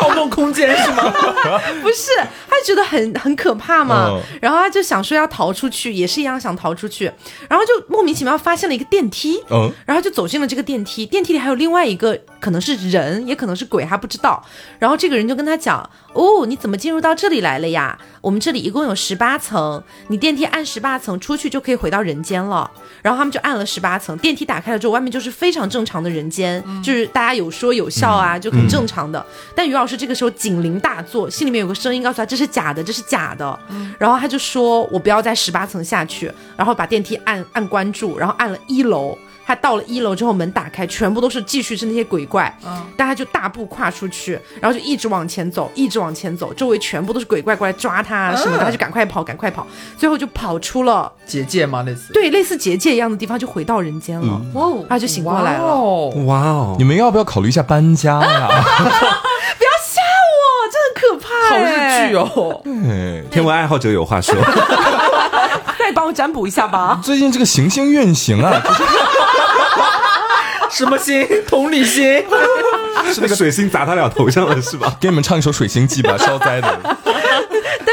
[0.00, 1.02] 盗梦空间是吗？
[1.82, 2.10] 不是，
[2.54, 4.10] 他觉得很很可怕嘛。
[4.10, 7.10] 嗯然后他就想说要逃出去，也是一样想逃出去，
[7.48, 14.44] 然后就莫名其妙发现了一个电梯，嗯，然后就走进了这个电梯，电梯里还有另外一个可能是人，也可能是鬼，他不知道。
[14.78, 17.98] 然后这个人就跟他讲：“哦，你怎么进入到这里来了呀？
[18.20, 22.70] 我们这里一共有十八层，你电梯按十八层出去就可以回到人间了。”
[23.02, 29.24] 然后他们就按了十八层，电梯打开了之后，外面就是非常正常的人间，就是大家有说有笑啊，就很正常的。
[29.54, 33.58] 但于老师这个时候警铃大作，心里面有个声音告诉他这是假的，这是假的。
[33.98, 39.16] 然后他就说：“我不要在十八层下去。”然后把电梯按按关住，然后按了一楼。
[39.46, 49.66] 他到了一楼之后，门打开，全部都是继续是那些鬼怪，嗯但他就大步跨出去，然后就一直往前走，一直往前走，周围全部都是鬼怪过来抓他啊什么的，他就赶快跑，赶快跑，
[49.98, 51.82] 最后就跑出了结界吗？
[51.82, 55.64] 类似对类似结界一样的地方，就回到人间了，哇哦他就醒过来了。
[55.64, 58.48] 哦，哇哦你，们要不要考虑一下搬家呀？
[61.48, 62.16] 好哎日剧。
[62.16, 62.60] 哦。
[62.64, 64.34] 对，天文爱好者有话说，
[65.78, 67.00] 再帮我占卜一下吧。
[67.02, 68.82] 最近这个行星运行啊， 就是
[70.70, 71.26] 什么星？
[71.46, 72.24] 同理心。
[73.12, 74.96] 是那个水星砸他俩头上了是吧？
[74.98, 76.96] 给你们唱一首《水星记》吧，消灾的。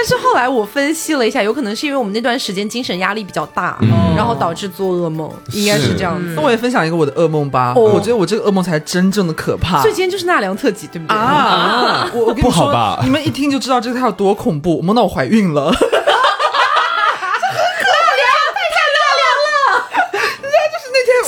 [0.01, 3.77] 但是后来我分析了一下，有可能是因为我们那段时间精神压力比较大，
[4.17, 6.33] 然后导致做噩梦，应该是这样子。
[6.35, 7.73] 那我也分享一个我的噩梦吧。
[7.75, 9.79] 哦我觉得我这个噩梦才真正的可怕。
[9.79, 11.15] 所以今天就是纳凉特辑，对不对？
[11.15, 12.09] 啊！
[12.15, 14.77] 我我跟你不好说吧，你们一听就知道这个它有多恐怖。
[14.77, 15.87] 我梦到我怀孕了，所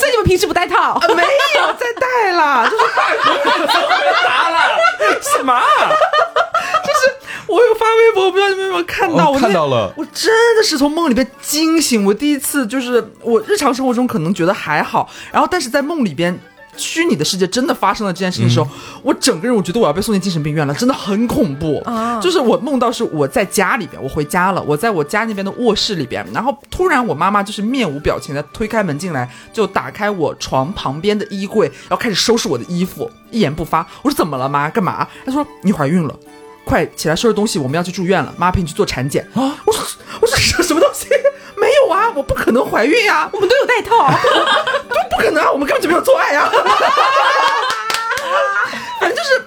[0.08, 0.98] 以你们平时不戴套？
[1.14, 2.82] 没有再戴啦，就是
[4.24, 4.58] 答 了
[5.36, 5.62] 什么？
[7.54, 9.30] 我有发微博，我不知道你们有没有看到？
[9.30, 12.04] 哦我看到了我真的是从梦里边惊醒。
[12.04, 16.38] 我第一次就是我日常生活中可能觉得还好，然后但是在梦里边。
[16.76, 18.68] 虚拟的世界真的发生了这件事情的时候，
[19.04, 21.80] 我整个人我觉得我要被送进精神病院了，真的很恐怖。
[21.84, 33.86] 啊就是我梦到是我在家里边，我回家了，我在我家那边的卧室里边，然后突然我妈妈就是面无表情的推开门进来，就打开我床旁边的衣柜，然后开始收拾我的衣服，一言不发。
[34.02, 34.68] 我说怎么了妈？
[34.68, 35.06] 干嘛？
[35.24, 36.18] 她说你怀孕了。
[36.64, 38.34] 快起来收拾东西，我们要去住院了。
[38.36, 39.56] 妈陪你去做产检啊！
[39.66, 39.84] 我说
[40.20, 41.08] 我说什什么东西？
[41.56, 44.10] 没有啊，我不可能怀孕呀、我们都有带套。
[44.88, 46.50] 都不可能啊，我们根本就没有做爱呀、
[49.00, 49.46] 反正就是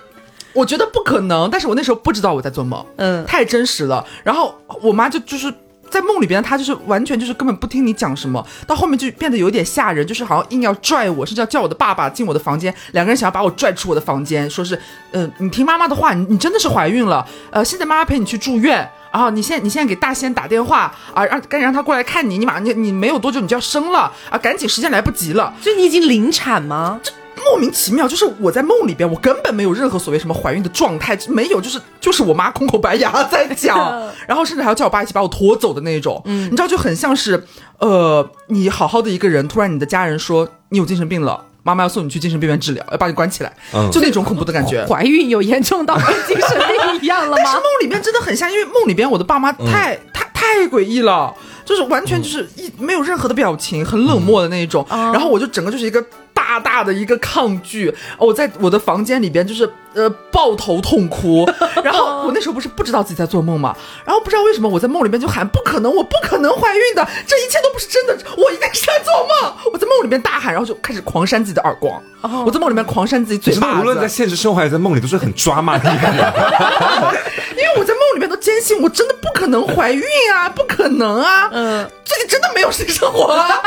[0.54, 4.06] 我觉得不可能，但是我那时候不知道我在做梦，嗯太真实了。
[4.24, 5.54] 然后我妈就就是。
[5.90, 14.80] 在梦里边，他就是完全就是根本不听你讲什么，到后面就变得有点吓人，就是好像硬要拽我，甚至要叫我的爸爸进我的房间，两个人想要把我拽出我的房间，说是，
[15.12, 27.00] 呃，你听妈妈的话，你你真的是怀孕了，呃，现在妈妈陪你去住院，然后你现在你现在给大仙打电话啊，让赶紧让他过来看你，你马上你你没有多久你就要生了啊，赶紧时间来不及了，就你已经临产吗？
[27.04, 27.12] 这
[27.50, 33.78] 莫名其妙，就是我在梦里边，我根本没有任何所谓什么怀孕的状态，没有，就是就是我妈空口白牙在讲，
[34.28, 37.44] 然后甚至还要叫我爸一起把我拖走的那种，你知道，就很像是，
[37.80, 41.44] 呃，你好好的一个人，突然你的家人说你有精神病了。
[41.64, 44.86] 妈妈要送你去精神病院治疗，要把你关起来，嗯就那种恐怖的感觉。
[44.88, 47.64] 怀孕有严重到跟精神病一样了吗但是梦？
[47.82, 54.86] 里面真的很像，因为梦里边我的爸妈太、太太诡异了，就是完全就是一没有任何的表情，很冷漠的那一种。
[54.90, 56.02] 然后我就整个就是一个
[56.48, 61.46] 大大的一个抗拒，我在我的房间里边就是呃抱头痛哭。
[61.84, 69.54] 然后我那时候不是不知道自己在做梦嘛，然后不知道为什么我在梦里面就喊不可能，我不可能怀孕的，这一切都不是真的，我一定是在做梦。
[69.74, 72.02] 我在梦里面大喊，然后就开始狂扇自己的耳光。
[72.46, 75.90] 我在梦里面狂扇自己嘴巴无论在现实生活还是在梦里，都是很抓马的。
[77.56, 83.48] 因为我在梦里面都坚信我真的不可能怀孕啊，不可能啊，嗯，最近真的没有性生活啊，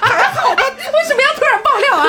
[0.00, 0.62] 还好吧？
[0.62, 2.04] 为什么要突然爆料啊？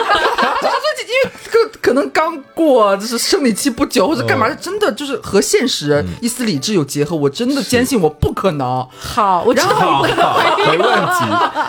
[0.62, 8.88] 就是说，因为可可能刚过就是生理期不久，或者干嘛，真的就是和现实一丝理智有结合，我真的坚信我不可能。
[8.98, 11.26] 好，我知道好，没问题。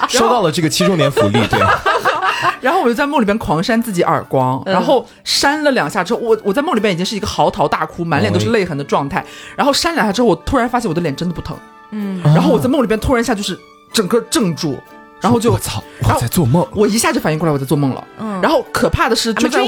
[0.09, 1.59] 收到了这个七周年福利，对，
[2.61, 9.25] 然后我就在梦里边狂扇自己耳光，然后扇了两下之后，我我在梦里边已经是一个嚎啕大哭、满脸都是泪痕的状态。
[9.57, 11.57] 然后扇两下之后，我突然发现我的脸真的不疼，
[11.91, 13.59] 嗯，然后我在梦里边突然一下就是
[13.93, 14.79] 整个怔住，
[15.21, 16.67] 然后就我操，我在做梦。
[16.73, 19.67] 我一下就反应过来我在做梦了，嗯，然后可怕的是就在我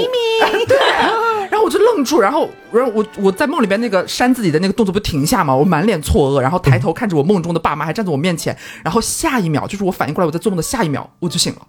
[0.67, 0.77] 对，
[1.51, 11.61] 然后我就愣住，然后然后我我在梦里边那个扇自己的那个动作不停下嘛，我满脸错愕，然后抬头看着我梦中的爸妈还站在我面前，然后下一秒就是我反应过来我在做梦的下一秒我就醒了。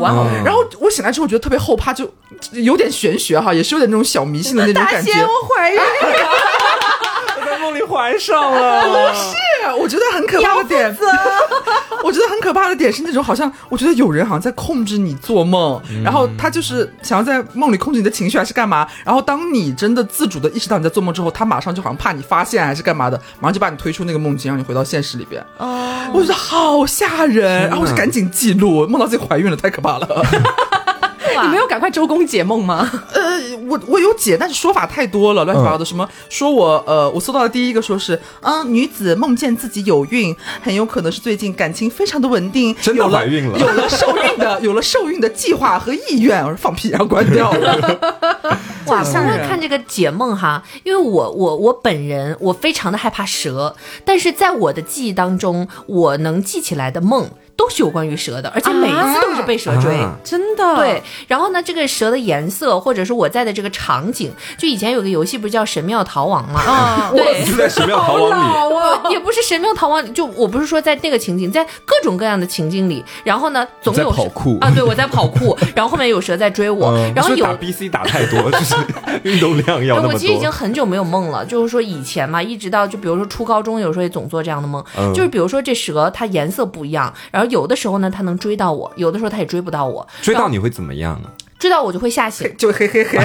[0.00, 2.10] 哇哦，然后我醒来之后，觉得特别后怕，就
[2.52, 5.12] 有点玄学哈，也是有点那种小迷信的那种感觉。
[5.12, 5.82] 仙，我怀孕了，
[7.38, 9.36] 我在梦里怀上了， 是，
[9.74, 10.96] 我觉得很可怕的点，
[12.02, 18.86] 我觉得很可可怕的点是那种好像我觉得有人好像在控制你做梦，然后他就是想要在梦里控制你的情绪还是干嘛？
[19.04, 25.44] 然后当你真的自主的意识到你在做梦之后，他马上就好像怕你发现还是干嘛的，马上就把你推出那个梦境，让你回到现实里边。
[25.58, 30.06] 哦，我觉得好吓人，然后我就赶紧记录，梦到自己怀孕了，太可怕了。
[31.42, 32.90] 你没有赶快周公解梦吗？
[33.12, 33.20] 呃，
[33.68, 35.84] 我我有解，但是说法太多了，乱七八糟的。
[35.84, 46.42] 什么说我呃，我搜到的第一个说是，嗯，女子梦见自己有孕，很有可能是最近感情非常的稳定，真的怀孕了，有了受孕的， 有了受孕的计划和意愿。
[46.42, 47.98] 我说放屁，然后关掉了。
[48.86, 57.28] 哇，现在看这个解梦哈，因为我我我本人我非常的害怕蛇，但是在我的记忆当中，我能记起来的梦。
[57.56, 60.76] 都是有关于蛇的，而且每一次都是被蛇追，真的。
[60.76, 66.60] 对，然后呢，这个蛇的颜色，或者是我在的这个场景，就以前有个游戏不是叫《神庙逃亡》吗？
[66.60, 68.30] 啊， 对，就在《神庙逃亡》
[69.08, 78.74] 里，也不是《神庙逃亡》，就我不是说在那个情景，在各种各样的情境里，然后呢，总有跑酷啊，对我在跑酷， 然后后面有蛇在追我，然后有打 B C 打太多， 就是
[79.22, 79.96] 运动量要。
[79.96, 84.84] 我其实已经很久没有梦了，就是说以前嘛，一直到就比如说初高中，有时候也总做这样的梦，
[85.14, 88.26] 就是比如说这蛇它颜色不一样，然后有的时候呢它。
[88.26, 90.04] 能追到我，有的时候它也追不到我。
[90.20, 91.30] 追到你会怎么样呢？
[91.58, 93.18] 追到我就会吓醒， 就嘿嘿嘿。
[93.18, 93.24] 好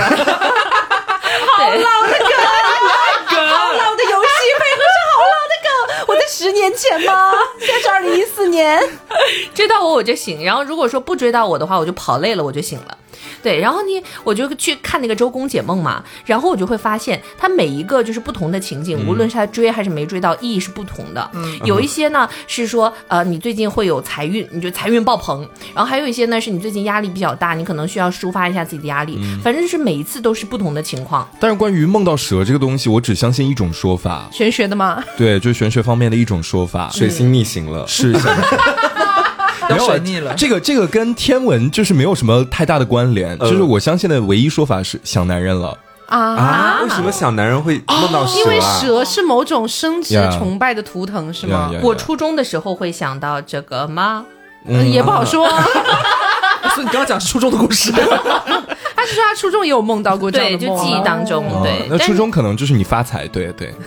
[1.70, 1.76] 老
[2.08, 5.70] 的梗， 好老的游戏，配合上好老的梗。
[6.08, 7.32] 我在十年前吗？
[7.60, 8.82] 现在是二零一四年。
[9.54, 12.98] 追到我我就醒，然后如果说不追到我的话，我就跑累了我就醒了。
[13.42, 21.30] 对，然后呢，我就去看那个周公解梦嘛，然后我就会发现，它每一个就是不同的情景，无论是他追还是没追到，意义是不同的。
[21.34, 29.20] 嗯，有一些呢是说，呃，你最近会有财运，你就财运爆棚；然后还有一些呢是你最近压力比较大，你可能需要抒发一下自己的压力。
[29.44, 31.28] 反正是每一次都是不同的情况。
[31.40, 35.04] 但是关于梦到蛇这个东西，我只相信一种说法，玄学的吗？
[35.18, 38.14] 对，就是玄学方面的一种说法，水星逆行了， 是。
[39.70, 46.80] 要水逆了，这个这个跟天文就是没有什么太大的关联，就是我相信的唯一说法是想男人了啊！
[46.84, 48.40] 为什么想男人会梦到蛇？
[48.40, 51.72] 因为蛇是某种生殖崇拜的图腾，是吗？
[51.82, 54.26] 我初中的时候会想到这个吗？
[54.66, 55.48] 也不好说。
[56.76, 57.92] 所以你刚刚讲初中的故事，
[58.96, 61.44] 他是说他初中也有梦到过这样的梦，就记忆当中。
[61.64, 63.74] 对，那初中可能就是你发财，对对。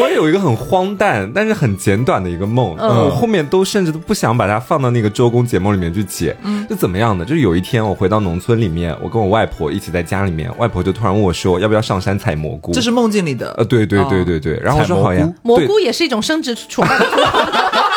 [0.00, 6.36] 我也有一个很荒诞，但是很简短的一个梦，我后面都甚至都不想把它放到那个周公解梦里面去解，
[6.68, 7.24] 就怎么样的？
[7.24, 12.72] 就是有一天我回到农村里面，我跟我外婆一起在家里面，外婆就突然问我说，要不要上山采蘑菇？
[12.72, 16.96] 这是梦境里的，呃，对对对对对，然后我说好呀，蘑菇也是一种生殖崇拜。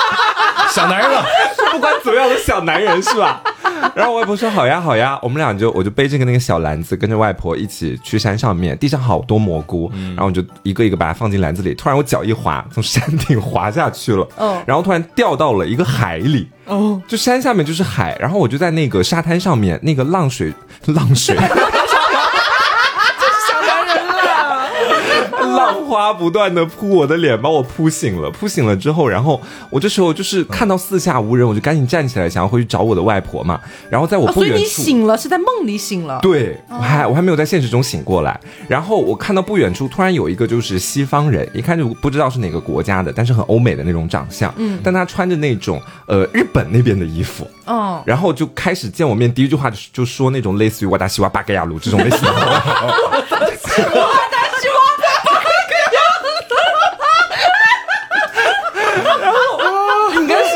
[0.73, 1.23] 小男人了，
[1.71, 3.41] 不管怎么样的小男人是吧？
[3.95, 11.73] 然后我外婆说好呀好呀，我们俩就我就背着个那个小篮子，跟着外婆一起去山上面，地上好多蘑菇，然后我就一个一个把它放进篮子里。
[11.75, 14.27] 突然我脚一滑，从山顶滑下去了，
[14.65, 20.53] 然后突然掉到了一个海里，哦，就山下面就是海，然后我就在那个沙滩上面，那个浪水
[20.87, 21.37] 浪水。
[25.63, 28.29] 浪花不断的扑我的脸，把我扑醒了。
[28.29, 33.59] 扑醒了之后，然后我这时候就是看到四下无人，我就赶紧站起来，想要回去找我的外婆嘛。
[33.89, 36.19] 然后在我不远处，所以你醒了是在梦里醒了。
[36.21, 38.39] 对，我还我还没有在现实中醒过来。
[38.67, 44.53] 然后我看到不远处突然有一个就是西方人，一看就不知道是哪个国家的，但是很欧美的那种长相。
[44.57, 47.49] 嗯，但他穿着那种呃日本那边的衣服。
[47.65, 52.33] 哦，然后就开始见我面，第一句话就就说那种类似于瓦达西哇巴格亚鲁这种类型的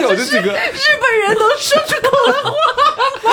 [0.08, 0.14] 话。
[0.14, 3.32] 有这几个日本人能说出口的话，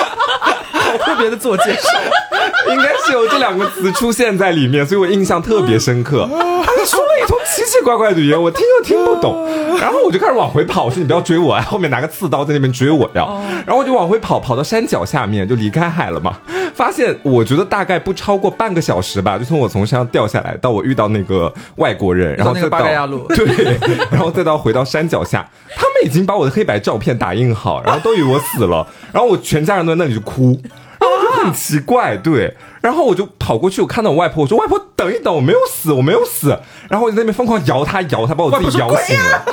[0.71, 1.89] 好特别的自我介绍，
[2.71, 6.27] 应该是有这两个词出现在里面，所以我印象特别深刻。
[6.65, 9.47] 他就说了一通奇奇怪怪的语言，我听又听不懂，
[9.79, 13.25] 然后我就开始往回跑，我说你不要追我啊，后面拿个刺刀在那边追我呀，
[13.65, 16.37] 然后我就往回跑，跑到山脚下面就离开海了嘛。
[16.73, 22.79] 发现我觉得大概不超过半个小时吧，就从我从山上掉下来到我遇到那个外国人，然后再到
[23.29, 23.79] 对，
[24.11, 30.59] 然后再到回到山脚下，他们已经把我的黑白照片打印好，然后都以为我死了， 然后我全家人都在那里就哭，
[30.99, 36.57] 然后我就很奇怪，对，然后我就跑过去，我看到我外婆，我说外婆等一等，我没有死，我没有死，
[36.89, 39.45] 然后我在那边疯狂摇她，摇她，把我自己摇醒了，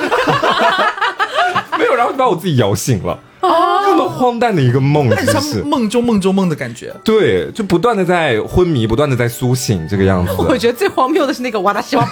[1.77, 3.19] 没有，然后就把我自己摇醒了。
[3.41, 6.93] 啊，这么荒诞的一个梦，是梦中梦中梦的感觉。
[7.03, 10.33] 对，就不断的在昏迷，不断的在苏醒，这个样子。
[10.47, 12.09] 我觉得最荒谬的是那个瓦达西瓦。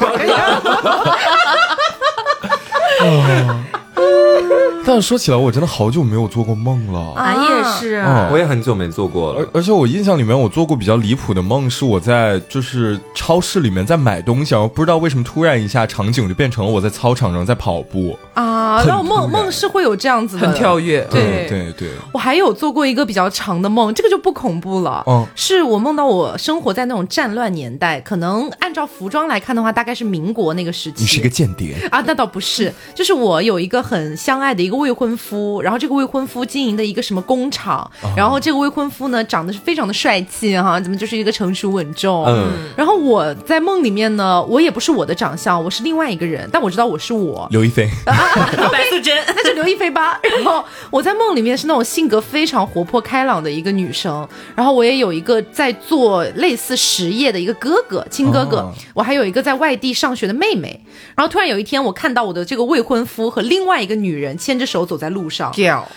[4.13, 4.70] Uh!
[4.85, 7.13] 但是说起来，我真的好久没有做过梦了。
[7.15, 9.39] 俺也是，嗯我也很久没做过了。
[9.39, 18.17] 而而且我印象里面，我做过比较离谱的梦，是我在就是超市里面在买东西，然后不知道为什么突然一下场景就变成了我在操场上在跑步。
[18.33, 20.79] 啊，很然后梦梦是会有这样子的很跳。
[20.79, 21.07] 跃。
[21.11, 25.03] 对嗯对对，我还有做过一个比较长的梦，这个就不恐怖了。
[25.07, 31.01] 嗯是我梦到我生活在那种战乱年代，可能按照服装来看的话，大概是民国那个时期。
[31.01, 31.75] 你是一个间谍。
[31.91, 49.11] 啊，那倒不是，就是我有一个很相爱的一个未婚夫，然后这个未婚夫经营的一个什么工厂，然后这个未婚夫呢长得是非常的帅气哈，怎么就是一个成熟稳重，嗯，然后我在梦里面呢，我也不是我的长相，我是另外一个人，但我知道我是我，刘亦菲， 白素贞。
[49.35, 50.19] 那就刘亦菲吧。
[50.23, 60.79] 然后我在梦里面是那种性格非常活泼开朗的一个女生，然后我也有一个在做类似实业的一个哥哥，亲哥哥，哦我还有一个在外地上学的妹妹。
[61.15, 65.51] 然后突然有一天，我看到我的这个未婚夫和另外一个女人牵着手走在路上，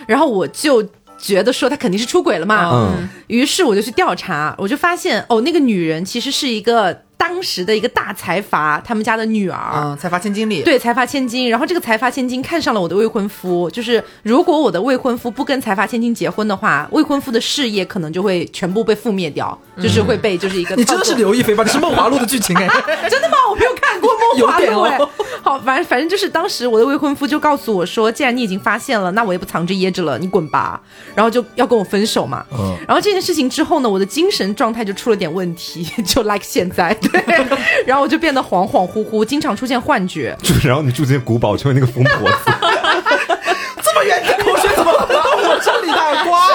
[0.07, 0.87] 然后我就。
[1.17, 11.49] 觉得说他肯定是出轨了嘛，嗯于是我就去调查，我就发现哦，那个女人其实是一个当时的一个大财阀他们家的女儿，嗯，财阀千金里，对，财阀千金。
[11.49, 21.63] 然后这个财阀千金看上了我的未婚夫，就是如果我的未婚夫不跟财阀千金结婚的话，未婚夫的事业可能就会全部被覆灭掉，就是会被就是一个 你真的是刘亦菲吧？
[21.63, 22.69] 你是《梦华录》的剧情哎。
[23.09, 23.37] 真的吗？
[23.49, 23.99] 我没有看
[24.39, 25.09] 有点哦。
[25.43, 30.81] 好，反正反正就是当时我的未婚夫就告诉我说，既然你已经发现了，那我也不藏着掖着了，你滚吧。
[31.15, 32.45] 然后就要跟我分手嘛。
[32.53, 37.47] 嗯然后这件事情之后呢，我的精神状态就出了点问题，就 like 现在对，
[37.87, 40.37] 然后我就变得恍恍惚惚，经常出现幻觉。
[40.43, 42.37] 就 然后你住进古堡成为那个疯婆子，
[43.83, 46.25] 这么远，你的口水怎么跑到我这里来？
[46.25, 46.49] 瓜，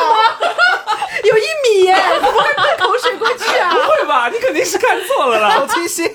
[1.23, 3.71] 有一米耶，怎么会喷口水过去啊？
[3.71, 4.29] 不会吧？
[4.29, 5.49] 你肯定是看错了啦。
[5.49, 6.09] 好清新，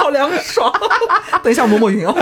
[0.00, 0.72] 好凉爽。
[1.42, 2.14] 等一下，我抹抹云哦。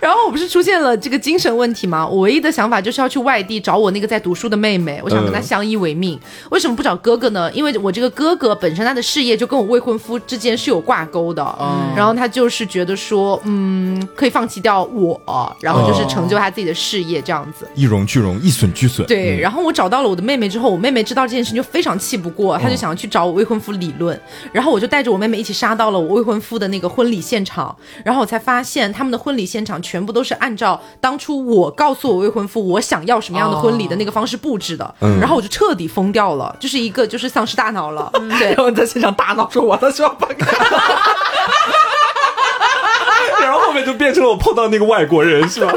[0.00, 2.06] 然后我不是出现了这个精神问题吗？
[2.06, 6.18] 我唯一的想法就是要去外地找我那个在读书的妹妹，我想跟她相依为命。
[6.50, 7.50] 为什么不找哥哥呢？
[7.52, 15.20] 因为我这个哥哥本身他的事业就跟我未婚夫之间是有挂钩的，嗯然后他就是觉得说，嗯，可以放弃掉我，
[15.60, 17.66] 然后就是成就他自己的事业这样子。
[17.74, 19.06] 一荣俱荣，一损俱损。
[19.06, 24.18] 对，然后我找到了我的妹妹之后，我妹妹知道这件事情就非常气不过，她就想要去找我未婚夫理论，
[24.52, 27.74] 然后我就带着我妹妹一起杀到了我未婚夫的那个婚礼现场，
[28.04, 38.56] 然后我才发现他们的婚礼现场全部都是按照当初我告诉我未婚夫我想要什么样的婚礼的那个方式布置的，然后我就彻底疯掉了，就是一个就是丧失大脑了，对 然。
[38.56, 40.46] 后你在现场大闹说：“我的小八嘎。
[43.40, 45.72] 然后后面就变成了我碰到那个外国人，是吧？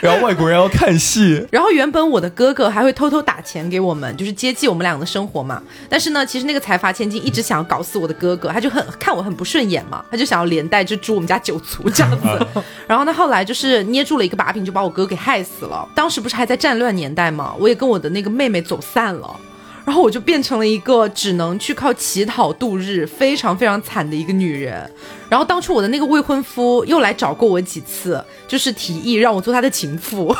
[0.00, 5.62] 然后外国人要看戏，然后原本我的哥哥还会偷偷打钱给我们，就是接济我们俩的生活嘛。
[5.88, 12.46] 但是呢，其实那个财阀千金一直想要搞死我的哥哥，他就很看我很不顺眼嘛，他就想要连带就诛我们家九族这样子。
[12.86, 15.88] 然后呢，后来就是捏住了一个把柄，就把我哥给害死了。
[15.94, 19.36] 当时不是还在战乱年代嘛，我也跟我的那个妹妹走散了。
[19.84, 24.90] 然后我就变成了一个只能去靠乞讨度日、非常非常惨的一个女人。
[25.28, 30.34] 然后当初我的那个未婚夫又来找过我几次，就是提议让我做他的情妇，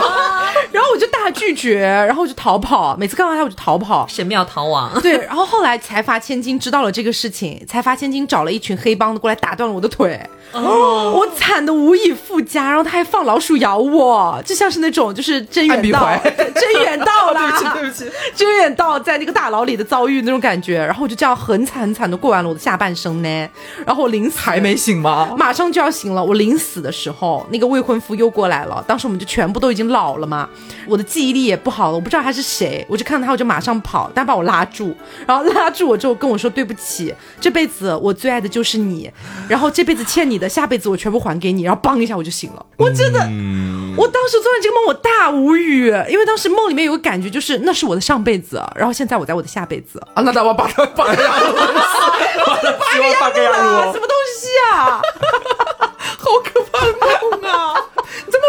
[0.70, 2.96] 然后我就大拒绝，然后我就逃跑。
[2.96, 4.06] 每次看到他我就逃跑。
[4.08, 10.20] 神庙逃亡，对，然后后来财阀千金知道了这个事情，财阀千金找了一群黑帮的过来打断了我的腿，
[10.52, 16.10] 哦，我惨的无以复加，然后他还放老鼠咬我，就像是那种就是真远道
[16.54, 18.18] 真远道啦， 对不起，对不起。
[18.34, 23.48] 真远道在那个大牢里的遭遇那种感觉，然后我就这样很惨很惨的过完了我的下半生呢。
[23.86, 25.32] 然后我临死还没醒吗？
[25.38, 28.84] 马上就要醒了，我临死的时候，那个未婚夫又过来了。
[28.86, 30.48] 当时我们就全部都已经老了嘛，
[30.88, 34.92] 我的记忆力也不好了，我不知道他是谁，我就看到他我就马上跑，但把我拉住，
[35.24, 39.08] 然后拉住我之后跟我说对不起，这辈子我最爱的就是你，
[39.48, 42.66] 然后这辈子欠你的，下辈子我全部还给你，然后梆一下我就醒了。
[42.78, 43.18] 我真的，
[43.96, 50.00] 我当时做完这个梦，我大无语，因为当时梦里面有个感觉就是那是我的上辈子，然后现在我在我的下辈子。
[50.14, 51.56] 啊，那咱们把它把它压入，
[52.92, 55.00] 希望大概要啊，录 什么东西啊！
[56.18, 56.92] 好可怕的
[57.40, 57.74] 梦啊！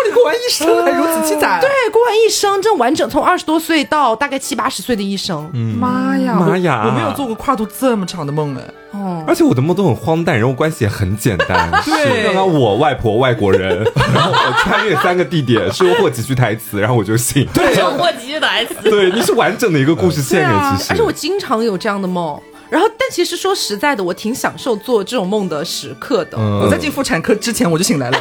[0.14, 5.50] 过完一生还如此凄惨，对，过完一生，这完整从二十多岁到大概七八十岁的一生。
[5.80, 8.64] 妈呀，妈呀我我没有做过跨度这么长的梦哎。
[8.92, 11.70] 哦，而且我的梦都很荒诞，人物关系也很简单。
[11.86, 13.84] 对是刚刚我外婆外国人，
[14.14, 17.48] 然后我穿越三个地点，收获几句台词，然后我就醒。
[17.54, 18.74] 对收获几句台词。
[18.90, 20.42] 对，你是完整的一个故事线
[20.76, 20.92] 其实。
[20.92, 22.40] 而且我经常有这样的梦。
[22.68, 26.38] 然后，但其实说实在的，我挺享受做这种梦的时刻的。
[26.38, 28.20] 嗯我在进妇产科之前我就醒来了，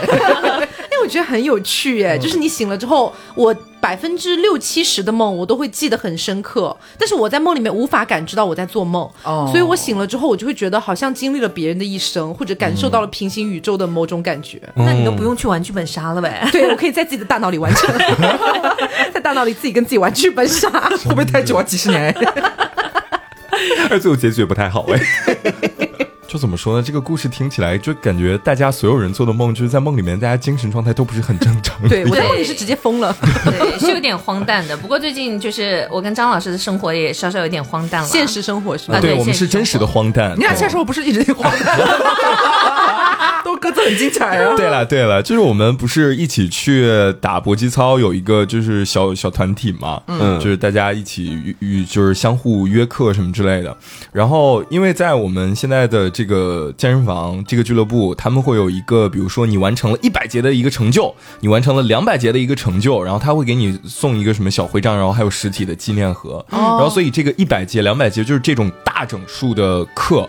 [1.09, 14.61] 觉得很有趣耶，就是你醒了之后，我百分之六七十的梦我都会记得很深刻，但是我在梦里面无法感知到我在做梦，哦所以我醒了之后，我就会觉得好像经历了别人的一生，或者感受到了平行宇宙的某种感觉。
[14.74, 16.46] 那你都不用去玩剧本杀了呗。
[16.52, 17.94] 对，我可以在自己的大脑里完成，
[19.14, 20.68] 在大脑里自己跟自己玩剧本杀。
[20.70, 21.62] 会不会太久啊？
[21.62, 22.14] 几十年？
[23.90, 25.00] 而最后结局也不太好哎。
[26.28, 26.82] 就怎么说呢？
[26.86, 31.74] 这个故事听起来就感觉大家所有人做的梦，就是在梦里面，大家精神状态都不是很正常。
[31.88, 33.16] 对，我在对梦里是直接疯了，
[33.46, 34.76] 对，是有点荒诞的。
[34.76, 38.08] 不过最近就是我跟张老师的生活也稍稍有点荒诞了。
[38.08, 38.98] 现实生活是吧？
[38.98, 40.34] 啊对我们是真实的荒诞。
[40.36, 41.78] 你俩现在说我不是一直挺荒诞，
[43.42, 44.54] 都各自很精彩啊。
[44.54, 46.90] 对了对了，就是我们不是一起去
[47.22, 53.74] 打搏击操，有一个就是小小团体嘛，嗯就是大家一起与与就是相互约课什么之类的。
[54.12, 66.44] 然后因为在我们现在的这个健身房这个俱乐部，他们会有一个，比如说你完成了一百节的一个成就，你完成了两百节的一个成就，然后他会给你送一个什么小徽章，然后还有实体的纪念盒。
[66.50, 70.28] 然后所以这个一百节、两百节就是这种大整数的课。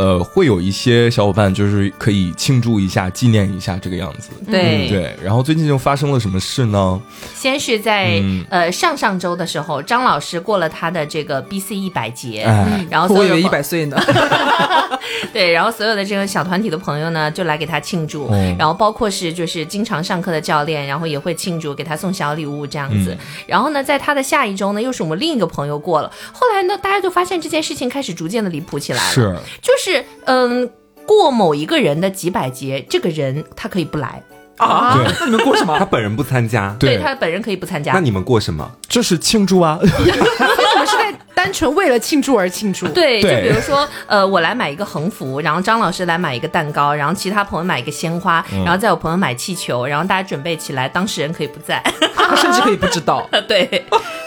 [0.00, 4.30] 呃，会有一些小伙伴就是可以庆祝一下、纪念一下这个样子。
[4.46, 6.98] 对对，然后最近就发生了什么事呢？
[7.36, 14.00] 先是在、嗯呃上上周的时候，张老师过了他的这个 BC 一百节，哎，然后所有的我以为一百岁呢。
[15.34, 23.14] 对，然后所有的这个小团体的朋友呢，就来给他庆祝，嗯然后包括是就是经常上课的教练，然后也会庆祝，给他送小礼物这样子。
[23.46, 26.10] 然后呢，在他的下一周呢，又是我们另一个朋友过了。
[26.32, 29.89] 后来呢，大家就发现这件事情开始逐渐的离谱起来了，是就是
[30.24, 30.70] 嗯。
[31.06, 34.22] 过某一个人的几百节，这个人他可以不来，
[34.58, 35.84] 啊对，那你们过什么他？
[35.84, 37.92] 本人不参加，对他本人可以不参加。
[37.92, 38.70] 那你们过什么？
[38.88, 42.86] 就是庆祝啊， 我们是在 单纯为了庆祝而庆祝。
[42.86, 51.82] 对，就比如说，呃，我来买一个横幅，然后张老师来买一个蛋糕，然后其他朋友买一个鲜花，然后再有朋友买气球，然后大家准备起来，当事人可以不在。
[52.14, 53.28] 他 甚至可以不知道。
[53.48, 53.66] 对，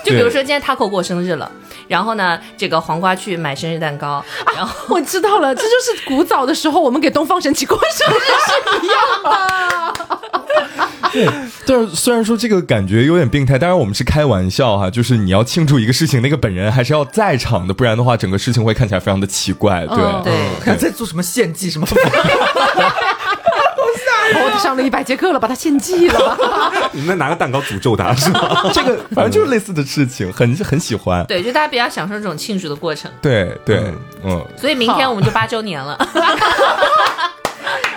[0.03, 1.49] 就比如说今天 Taco 过生日了，
[1.88, 4.24] 然后呢，这个黄瓜去买生日蛋糕，
[4.56, 9.94] 然后 我知道了，这就是古早的时候我们给东方神起过生日是一样的。
[11.14, 11.30] 对
[11.68, 19.86] 但是虽然说这个感觉有点病态，当然我们是开玩笑哈，就是你要庆祝一个事情，那个本人还是要在场的，不然的话整个事情会看起来非常的奇怪。
[19.86, 21.86] 对、嗯对看在做什么献祭什么？
[24.36, 26.38] 我上了一百节课了，把他献祭了。
[26.93, 28.71] 你们拿个蛋糕诅咒他是吗？
[28.74, 31.26] 这个反正就是类似的事情，很 很喜欢。
[31.26, 33.11] 对，就大家比较享受这种庆祝的过程。
[33.21, 33.84] 对对，
[34.24, 35.97] 嗯，所以明天我们就八周年了。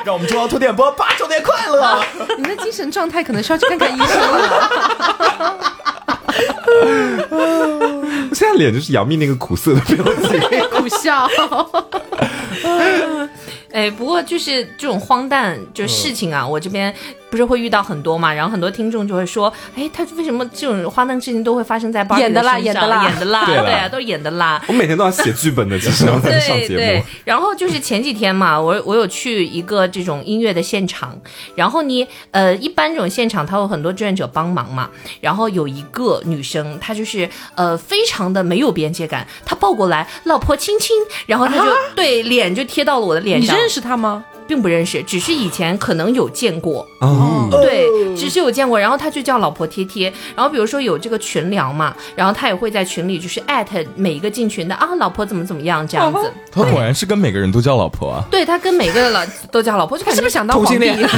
[0.04, 2.00] 让我们中央通电波八周年快乐！
[2.38, 5.62] 你的精神状态可能需要去看看医生了。
[7.30, 10.40] 我 现在脸就是杨幂那个苦涩的表情。
[10.70, 11.28] 苦笑。
[13.72, 16.94] 哎，不过就是这种荒诞就事情啊，我这边
[17.36, 24.64] 不是会遇到很多嘛，然后很多听众就会说，哎，他为什么这种荒诞事情都会发生在 Barbie 演的啦身上演的啦演的啦，对啦对啊，都演的啦。
[24.68, 31.14] 我每天都要写剧本的，其实然后才能上节对对目。，然后就是前几天嘛，我我有去一个这种音乐的现场，
[31.54, 34.88] 然后你呃，一般这种现场他有很多志愿者帮忙嘛，
[35.20, 44.24] 然后有一个女生，她就是呃非常的没有边界感，她抱过来，老婆亲亲，然后她就、对脸就贴到了我的脸上，你认识她吗？
[44.46, 56.32] 并不认识，只是以前可能有见过，哦，对，只是有见过，然后他就叫老婆贴贴，然后比如说有这个群聊嘛，然后他也会在群里就是艾特每一个进群的啊，老婆怎么怎么样这样子。
[56.50, 58.24] 他果然是跟每个人都叫老婆啊。
[58.30, 60.78] 对他跟每个老 都叫老婆，就感觉是不是想当皇帝？
[60.78, 61.08] 同性恋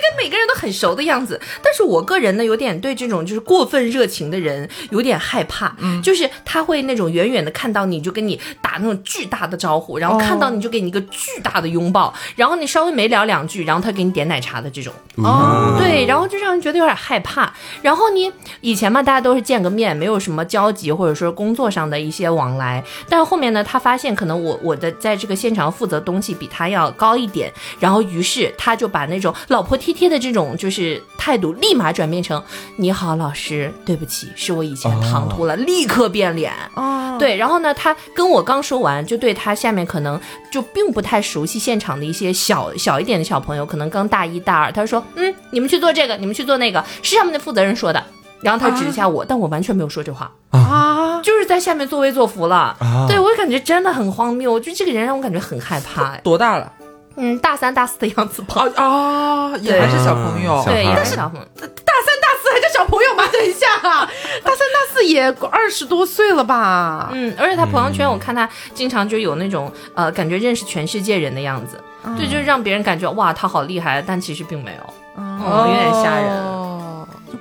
[0.00, 1.40] 跟每个人都很熟的样子。
[1.62, 14.92] 但是我个人呢，有点对这种就是过分热情的人有点害怕，就是他会那种远远的看到你就跟你打那种巨大的招呼，然后看到你就给你一个巨大的拥抱，然后你稍微没聊两句，然后他给你点奶茶的这种。
[15.16, 17.52] 哦，对，然后就让人觉得有点害怕。
[17.82, 22.82] 然后你以前嘛，大家都是见个面，没有什么交集，或者说工作上的一些往来。
[23.08, 32.42] 但是后面呢，他发现可能我我的在这个现场负责东西比他要高一点，然后于是他就把那种老婆贴贴的这种就是态度，立马转变成
[32.76, 36.52] 你好，老师，对不起，是我以前唐突了，立刻变脸。
[36.74, 40.20] 哦，对，然后呢，他跟我刚说完，就对他下面可能
[40.52, 48.02] 就并不太熟悉现场的一些小小一点的小朋友，可能刚大一大二，他说，嗯，你们去做这个，你们去做那个，是上面的负责人说的。
[48.40, 52.74] 然后他指一下我，但我完全没有说这话，啊，就是在下面作威作福了。
[52.80, 56.12] 啊对我感觉真的很荒谬，就这个人让我感觉很害怕。
[56.12, 56.72] 哎 多大了？
[57.16, 58.64] 嗯，大三大四的样子吧。
[58.76, 60.62] 啊啊，也还是小朋友。
[60.64, 61.46] 对，也孩是小朋友。
[61.60, 63.24] 大三大四还叫小朋友吗？
[63.32, 67.10] 等一下， 大三大四也二十多岁了吧？
[67.12, 71.78] 嗯，而且他朋友圈我看他经常就有那种呃，感觉认识全世界人的样子，
[72.16, 76.58] 对，就是让别人感觉哇，他好厉害，但其实并没有，哦，有点吓人。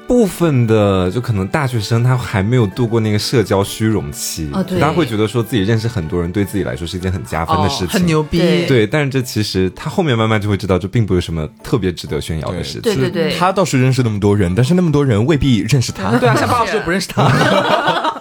[0.05, 8.37] 部分的就可能大学生他还没有度过那个社交虚荣期，哦对他会觉得说自己认识很多人，对自己来说是一件很加分的事情，很牛逼。
[8.37, 12.81] 对对，但是这其实他后面慢慢就会知道，这并不是什么特别值得炫耀的事情。
[12.83, 16.17] 对对对，他倒是认识那么多人，但是那么多人未必认识他。
[16.17, 17.27] 对啊，像巴老师就不认识他。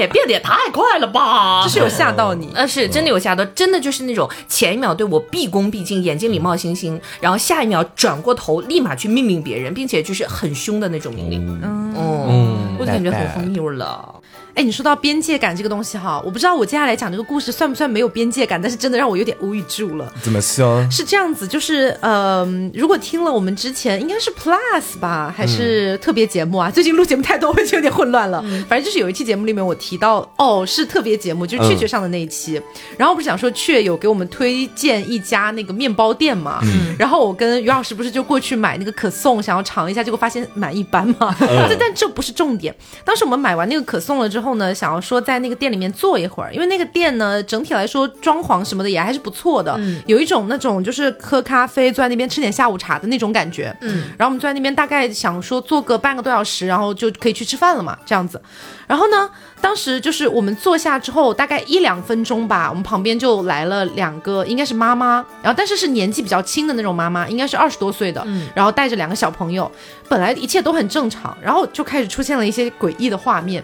[0.00, 1.62] 还有他变脸变得也太快了吧？
[1.62, 2.50] 就是有吓到你。
[2.54, 11.46] 呃，是真的有吓到，真的就是那种前一秒对我毕恭毕敬，眼睛里冒星星，然后下一秒转过头，立马去命令别人，并且就是很凶的那种命令。
[11.62, 14.14] 嗯，嗯我就感觉很荒谬了。
[14.54, 20.12] 哎，你说到边界感这个东西哈，我不知道我接下来讲这个故事算不算没有边界感，但是真的让我有点无语住了。
[20.22, 20.86] 怎么说？
[20.90, 26.70] 是这样子，就是呃，如果听了我们之前应该是 Plus 吧，还是特别节目啊？
[26.70, 28.42] 最近录节目太多，我已经有点混乱了。
[28.68, 32.60] 反正就是有一期节目里面我提到，哦，是特别节目，就是雀雀上的那一期。
[32.96, 36.60] 然后不是讲说雀有给我们推荐一家那个面包店嘛，
[36.98, 41.34] 然后我跟于老师不是就过去买那个可颂，想要尝一下，结果发现蛮一般嘛。
[41.40, 42.74] 但但这不是重点。
[43.04, 53.74] 当时我们买完那个可颂了之后呢，想要说在那个店里面坐一会儿，因为那个店呢整体来说装潢什么的也还是不错的，有一种那种就是喝咖啡坐在那边吃点下午茶的那种感觉。
[53.80, 58.40] 嗯，然后我们坐在那边大概想说坐个半个多小时，然后就可以去吃饭了嘛，这样子。
[58.86, 59.30] 然后呢，
[59.60, 69.70] 当时就是我们坐下之后，大概一两分钟吧，我们旁边就来了两个，应该是妈妈，然后但是是年纪比较轻的那种妈妈，应该是二十多岁的，然后带着两个小朋友，
[70.08, 73.62] 本来一切都很正常，然后就开始出现了一些诡异的画面，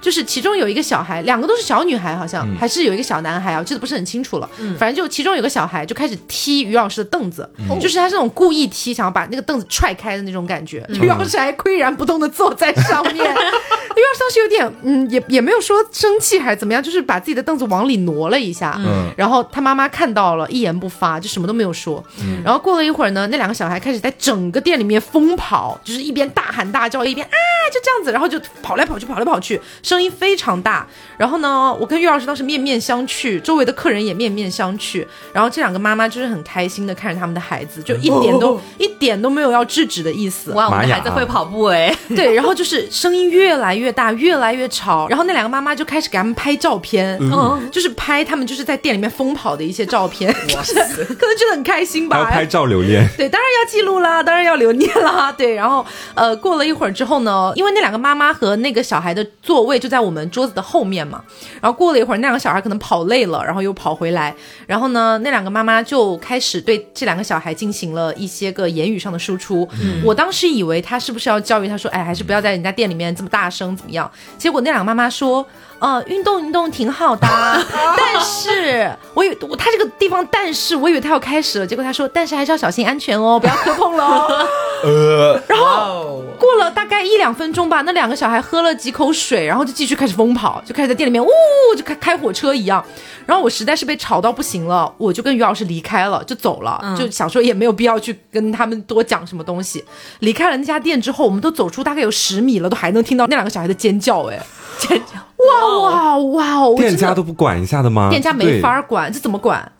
[0.00, 7.48] 就是其中有一个小孩，两个都是小女孩，好像、还是有一个小男孩啊，我记得不是很清楚了，反正就其中有个小孩就开始踢于老师的凳子，
[7.80, 22.02] 就是他是那种故意踢，想要把那个凳子踹开的那种感觉，于老师还岿然不动的坐在上面， 于老师当时有点嗯，也也没有说生气还是怎么样，就是把自己的凳子往里挪了一下，嗯然后他妈妈看到了，一言不发，就什么都没有说。
[22.20, 27.36] 嗯然后过了一会儿呢，那两个小孩开始在整个店里面疯跑，就是一边大喊大叫，一边啊
[27.72, 30.86] 就这样子，然后就跑来跑去，跑来跑去，声音非常大。
[31.16, 35.04] 然后呢，我跟岳老师当时面面相觑，周围的客人也面面相觑。
[35.32, 40.52] 然后这两个妈妈就是很开心的看着他们的孩子，就一点都、一点都没有要制止的意思。
[40.52, 50.74] 哇，我们的孩子会跑步哎，对，然后就是声音越来越大，越来越吵，然后那两个妈妈就开始给他们拍照片，嗯，就是拍他们就是在店里面疯跑的一些照片，就是
[51.14, 52.16] 可能觉得很开心吧。
[52.16, 53.08] 还要拍照留念。
[53.16, 55.32] 对，当然要记录啦，当然要留念啦。
[55.36, 61.22] 对，然后呃，过了一会儿之后呢，因为那两个妈妈和那个小孩的座位就在我们桌子的后面嘛，
[61.60, 64.34] 然后过了一会儿，那两个小孩可能跑累了，然后又跑回来，
[64.66, 69.68] 然后呢，那两个妈妈就开始对这两个小孩进行了一些个言语上的输出。
[70.04, 74.10] 我当时以为他是不是要教育他说，哎，还是不要在人家店里面这么大声，怎么样？
[74.38, 75.46] 结果那两个妈妈说。
[75.84, 77.62] 呃，运动运动挺好的啊，
[77.94, 84.48] 但是我以为我他这个地方，但是我以为他要开始了，结果他说，但是还是要小心安全哦， 不要磕碰了哦。
[84.82, 91.28] 呃，然后过了大概一两分钟吧，那两个小孩喝了几口水，然后就继续开始疯跑，就开始在店里面呜
[91.76, 92.82] 就开开火车一样。
[93.26, 99.84] 然后我实在是被吵到不行了，我就跟于老师离开了，就走了，就想说也没有必要去跟他们多讲什么东西。
[100.20, 104.40] 离开了那家店之后，我们都走出大概有十米了，都还能听到那两个小孩的尖叫，哎，
[104.78, 105.18] 尖叫。
[105.48, 106.74] 哇哇哇！
[106.76, 108.08] 店家都不管一下的吗？
[108.10, 109.70] 店家没法管，这怎么管？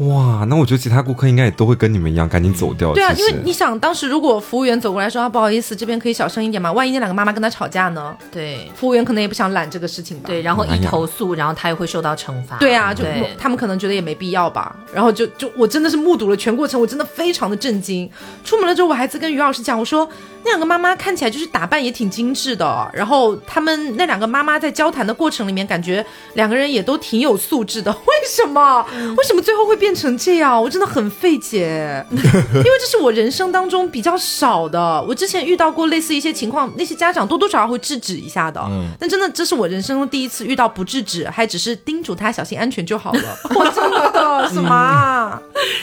[0.00, 0.08] 对。
[0.08, 2.92] 哇，那我觉得其他顾客应该也都会跟你们一样，赶紧走掉。
[2.94, 6.72] 对啊，因为你想，当时如果服务员走过来说啊，不好意思，这边可以小声一点吗？
[6.72, 8.16] 万一那两个妈妈跟他吵架呢？
[8.32, 10.24] 对服务员可能也不想揽这个事情吧。
[10.26, 12.56] 对，然后一投诉，然后他也会受到惩罚。
[12.56, 13.04] 对啊，就
[13.38, 18.10] 他们可能觉得也没必要吧，然后就就我真的是目睹了全过程，我真的非常的震惊。
[18.44, 20.08] 出门了之后，我还在跟于老师讲，我说
[20.44, 27.90] 那两个妈妈看起来就是打扮也挺精致的，然后他们那两个妈妈在交谈的过程里面，感觉两个人也都挺有素质的。
[28.06, 28.86] 为什么？
[29.18, 30.60] 为什么最后会变成这样？
[30.62, 35.02] 我真的很费解， 因为这是我人生当中比较少的。
[35.02, 43.38] 我之前遇到过类似一些情况，那些家长多多少少会制止一下的，嗯但真的这是我人生中第一次遇到不制止，还只是叮嘱他小心安全就好了。
[43.54, 45.40] 我 真的什么啊？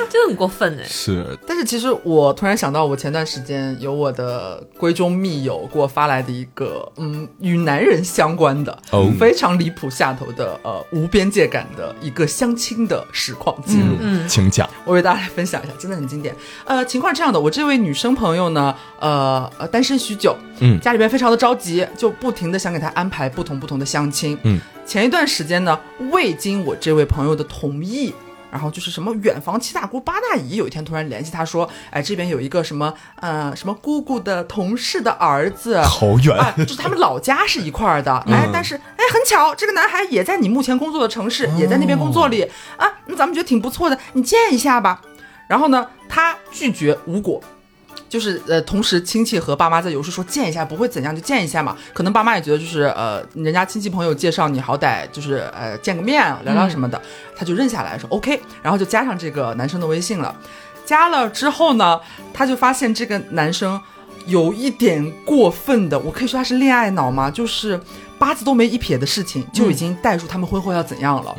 [0.09, 0.83] 真的很过分哎。
[0.85, 13.95] 是但是其实我突然想到，我前段时间有我的闺中密友给我发来的一个，嗯，与男人相关的，哦非常离谱下头的，呃，无边界感的一个相亲的实况记录。
[13.96, 13.96] 嗯，
[14.27, 14.69] 请讲。
[14.85, 16.35] 我为大家来分享一下，真的很经典。
[16.65, 24.37] 呃，情况是这样的，我这位女生朋友呢，呃呃，单身许久，嗯家里边非常的着急，就不停的想给她安排不同不同的相亲。
[24.43, 25.79] 嗯，前一段时间呢，
[26.11, 28.13] 未经我这位朋友的同意，
[28.57, 42.41] 然后就是什么远房七大姑八大姨，有一天突然联系他说，哎，这边有一个什么呃什么姑姑的同事的儿子，好远哎，就是他们老家是一块儿的，哎，但是哎很巧，这个男孩也在你目前工作的城市，也在那边工作里
[42.77, 45.01] 啊，那咱们觉得挺不错的，你见一下吧。
[45.47, 47.39] 然后呢，他拒绝无果。
[48.09, 51.75] 就是呃，同时亲戚和爸妈在有时说见一下不会怎样，就见一下嘛。
[51.93, 57.01] 可能爸妈也觉得就是呃，人家亲戚朋友介绍你，好歹就是呃见个面聊聊什么的，
[57.35, 60.35] 他就认下来说 OK，然后就加上这个男生的微信了。
[60.85, 61.99] 加了之后呢，
[62.33, 63.79] 他就发现这个男生
[64.25, 67.29] 有一点过分的，我可以说他是恋爱脑吗？
[67.29, 67.77] 就是
[68.17, 71.35] 八字都没一撇的事情，就已经带入他们婚后要怎样了，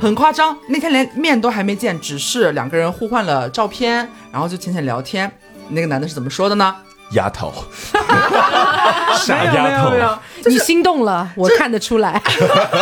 [0.00, 0.56] 很夸张。
[0.68, 5.30] 那天连面都还没见，只是两个人互换了照片，然后就浅浅聊天。
[5.70, 6.74] 那个男的是怎么说的呢？
[7.12, 7.52] 丫头，
[9.18, 9.90] 傻丫头
[10.46, 12.22] 你心动了，我看得出来。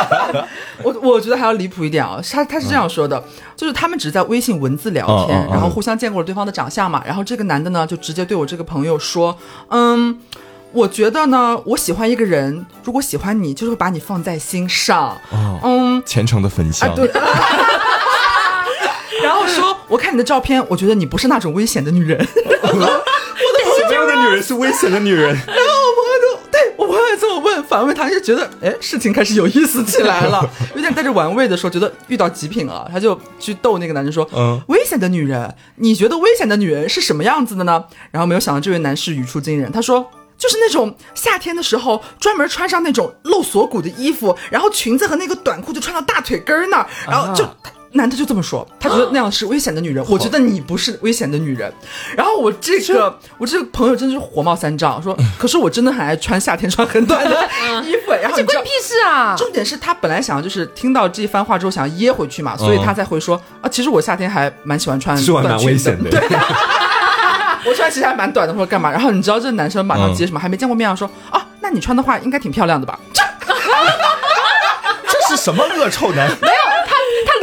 [0.84, 3.22] 我我觉得还要离谱一点啊，他他是这样说的，
[3.56, 9.38] 就是他们只是在微信文字聊天，嗯嗯嗯然后互相见过了对方的长相嘛，然后这个男的呢就直接对我这个朋友说，
[9.70, 10.18] 嗯。
[10.70, 15.16] 我觉得呢，我喜欢一个人，如果喜欢你，就是会把你放在心上。
[15.30, 17.08] 哦嗯，虔诚的焚香，啊对。
[19.24, 22.18] 然后说，我看你的照片，我觉得你不是那种危险的女人。
[22.24, 25.28] 什么样的女人是危险的女人？
[25.46, 37.84] 然后我朋友就对我朋友这么问，反问他，就觉得哎，事情开始有意思起来了， 有点带着玩味的说，觉得遇到极品了，他就去逗那个男生说，嗯危险的女人，你觉得危险的女人是什么样子的呢？
[38.10, 40.06] 然后没有想到这位男士语出惊人，他说。
[40.36, 47.44] 就是那种夏天的时候，专门穿上那种露锁骨的衣服，然后裙子和那个短裤就穿到大腿根儿那儿，然后就。
[47.92, 50.04] 男的就这么说，他觉得那样是危险的女人。
[50.08, 51.72] 我觉得你不是危险的女人。
[52.16, 57.48] 然后我这个我这个朋友真的是火冒三丈，说，可是我真的很爱穿夏天穿很短的
[57.84, 58.12] 衣服。
[58.12, 59.34] 然后这关你屁事啊！
[59.36, 66.10] 重点是他本来想要就是听到这番话之后想要噎回去嘛，所以他才会说啊，其实我夏天还蛮喜欢穿短裙危险的。
[66.10, 66.20] 对，
[67.64, 68.90] 我穿其实还蛮短的，或者干嘛。
[68.90, 70.38] 然后你知道这男生马上接什么？
[70.38, 72.98] 还没见过面啊，说啊，那你穿的话应该挺漂亮的吧？
[73.14, 73.22] 这
[75.10, 76.28] 这是什么恶臭男？
[76.40, 76.67] 没有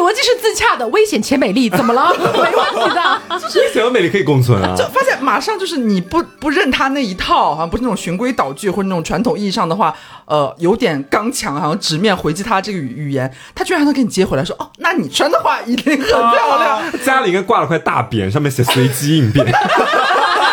[0.06, 2.14] 逻辑是自洽的，危险且美丽，怎么了？
[2.16, 3.22] 没问题的。
[3.60, 4.86] 危险和美丽可以共存啊就。
[4.90, 9.96] 发现马上就是你不不认他那一套，好像不是那种循规蹈矩或者那种传统意义上的话，
[10.26, 16.82] 呃，有点刚强，好像直面回击他这个语语言，他居然还能给你接回来说，哦，那你穿的话一定很漂亮。
[17.04, 19.46] 家里应该挂了块大匾，上面写随机应变。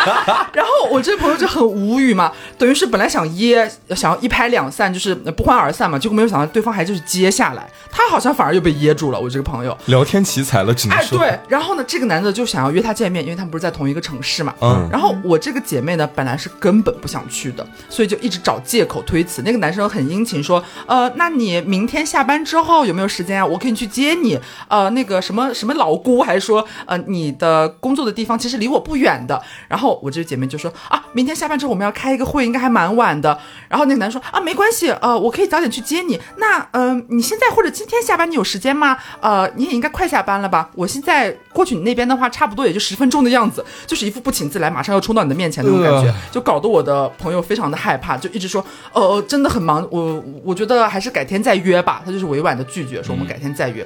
[0.53, 9.19] 然后我这朋友就很无语嘛，等于是本来想噎，想要一拍两散，就是不欢而散嘛，结果没有想到对方还就是接下来，他好像反而又被噎住了。
[9.19, 11.17] 我这个朋友，聊天奇才了，只能哎，说。
[11.17, 14.53] 对，然后呢，这个男的就想要约她见面，因为他们不是在同一个城市嘛。
[14.61, 19.41] 嗯然后我这个姐妹呢，本来是根本不想去的，所以就一直找借口推辞。
[19.43, 23.45] 那个男生很殷勤说，呃，那你明天下班之后有没有时间啊？
[23.45, 24.39] 我可以去接你。
[24.67, 29.41] 呃，那个什么什么老姑还说，呃，你的工作的地方其实离我不远的。
[29.67, 33.37] 然后我这个姐妹就说，啊，明天下班之后我们要开一个会，应该还蛮晚的。
[33.67, 36.19] 然后那个男生说，啊，没关系，呃，我可以早点去接你。
[36.37, 38.97] 那，嗯、呃，你现在或者今天下班你有时间吗？
[39.21, 40.69] 呃，你也应该快下班了吧？
[40.75, 48.63] 我现在过去你那边的话，差不多也就十分钟的样子，就是一副不请自来，马上要冲到你的面前那种感觉，呃就搞得我的朋友非常的害怕，就一直说，
[48.93, 52.01] 呃，真的很忙，我我觉得还是改天再约吧。
[52.05, 53.85] 他就是委婉的拒绝，说我们改天再约。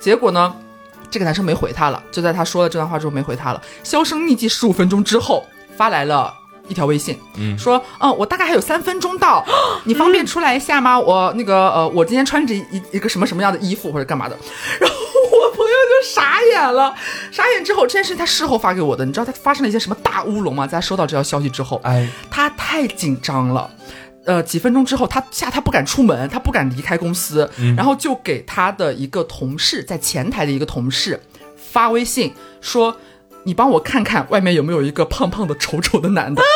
[0.00, 0.54] 结果呢，
[1.14, 5.46] 这个男生没回他了，就在他说了这段话之后没回他了，销声匿迹十五分钟之后
[5.76, 6.34] 发来了。
[6.66, 9.44] 一条微信，嗯，说，嗯，我大概还有三分钟到，
[9.84, 10.98] 你方便出来一下吗？
[10.98, 14.38] 我那个，呃，我今天穿着一一个什么什么样的衣服或者干嘛的，
[14.80, 16.94] 然后我朋友就傻眼了，
[17.30, 20.66] 傻眼之后，这件事情他事后发给我的，你知道他发生了一些什么大乌龙吗？
[20.66, 23.70] 在他收到这条消息之后，哎，他太紧张了。
[24.26, 31.20] 呃，几分钟之后，他吓他不敢出门，他不敢离开公司，然后就给他的一个同事，在前台的一个同事
[31.56, 32.96] 发微信说
[33.44, 36.42] ：“你帮我看看外面有没有一个胖胖的、丑丑的男的。”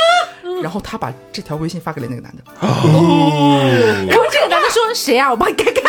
[0.62, 3.62] 然后他把这条微信发给了那个男的，哦
[4.10, 5.30] 然后这个男的说：“谁啊？
[5.30, 5.84] 我帮你看看。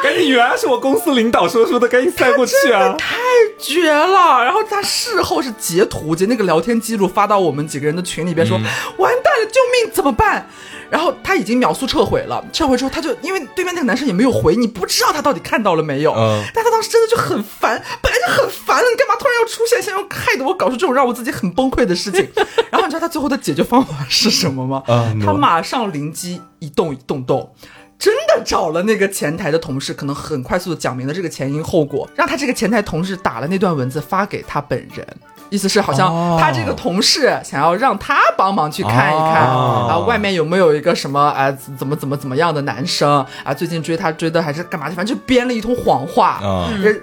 [0.02, 2.94] 赶紧，原来是我公司领导说说的，赶紧塞过去啊！
[2.98, 3.16] 太
[3.58, 4.42] 绝了！
[4.42, 8.56] 然后他事后是截图，截那个聊天记录发到我们几个人的群里边说
[8.98, 10.48] ：“完蛋了，救命，怎么办？”
[10.90, 16.12] 然后他已经秒速撤回了，撤回之后他就因为对面那个男生也没有回，你不知道他到底看到了没有。
[16.14, 22.26] 嗯但他当时真的就很烦，本来就很烦了，你干嘛突然要出现，现在又害得我搞出这种让我自己很崩溃的事情？
[22.72, 24.82] 然后你知道他最后的解决方法是什么吗？
[24.88, 27.54] 啊他马上灵机一动，一动动。
[28.00, 35.06] 真的找了那个前台的同事，可能很快速的讲明了这个前因后果，让他这个前台同事打了那段文字发给他本人，
[35.50, 46.40] 意思是好像他这个同事想要让他帮忙去看一看、哦啊，外面有没有一个什么啊怎么怎么怎么样的男生啊，最近追他追的还是干嘛的，反正就编了一通谎话，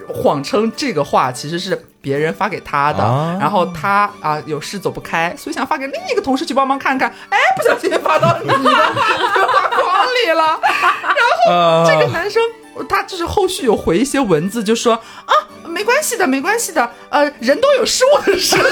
[0.08, 10.60] 谎称这个话其实是别人发给他的，啊然后他啊有事走不开，所以想发给另一个同事去帮忙看看，哎，不小心发到你的 对话框里了，
[11.04, 11.14] 然
[11.45, 12.41] 后这个男生
[12.84, 15.34] 他就是后续有回一些文字，就说啊，
[15.67, 18.63] 没关系的，没关系的，呃，人都有失误的时候。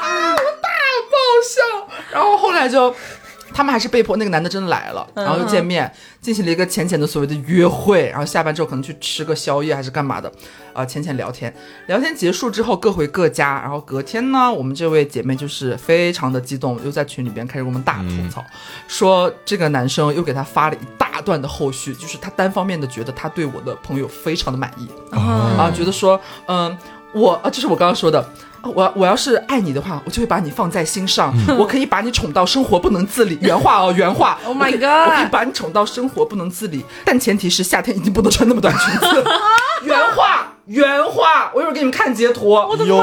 [0.00, 0.68] 啊，我大
[1.10, 1.88] 爆笑。
[2.12, 2.94] 然后后来就。
[3.58, 10.30] 他们还是被迫，那个男的真的来了，然后又见面，进行了一个浅浅的所谓的约会，然后下班之后可能去吃个宵夜还是干嘛的，
[10.74, 11.52] 呃，浅浅聊天。
[11.88, 18.44] 聊天结束之后各回各家，然后隔天呢，我们这位姐妹就是非常的激动，又在群里边开始给我们大吐槽，
[18.86, 26.78] 说这个男生又给她发了一大段的后续，就是他单方面的觉得他对我的朋友非常的满意，啊，觉得说，嗯，
[27.12, 28.24] 我啊，这是我刚刚说的。
[28.70, 33.38] 啊我我要是爱你的话，我就会把你放在心上，我可以把你宠到生活不能自理。
[33.42, 34.38] 原话哦，原话。
[34.44, 39.24] Oh my God 我可以把你宠到生活不能自理，但前提是夏天一定不能穿那么短裙子。
[39.84, 42.50] 原话，原话，我一会儿给你们看截图。
[42.50, 42.94] 有毒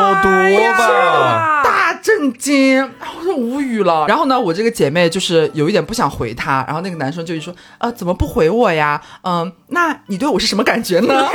[0.78, 1.63] 吧？
[1.63, 4.05] 大震惊，啊我都无语了。
[4.07, 9.01] 然后呢，我这个姐妹就是有一点不想回他，然后那个男生就一说，呃，怎么不回我呀？
[9.24, 11.13] 嗯，那你对我是什么感觉呢？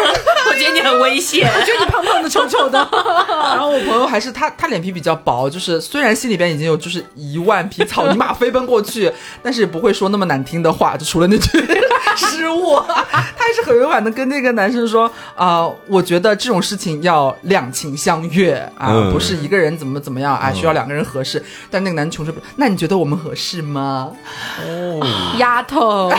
[0.50, 1.48] 我觉得你很危险。
[1.52, 2.78] 我觉得你胖胖的、丑丑的。
[3.28, 9.12] 然后我朋友还是他，他脸皮比较薄，就是虽然心里边已经有就是一万匹草泥马飞奔过去，
[9.42, 11.58] 但是也不会说那么难听的话，就除了那句
[12.16, 21.42] 失误，他还是很委婉的跟那个男生说啊、我觉得这种事情要两情相悦啊，嗯不是一个人怎么怎么样啊，需要两个人合适。
[21.70, 24.10] 但那个男的穷说，那你觉得我们合适吗？
[24.66, 26.10] 哦丫头，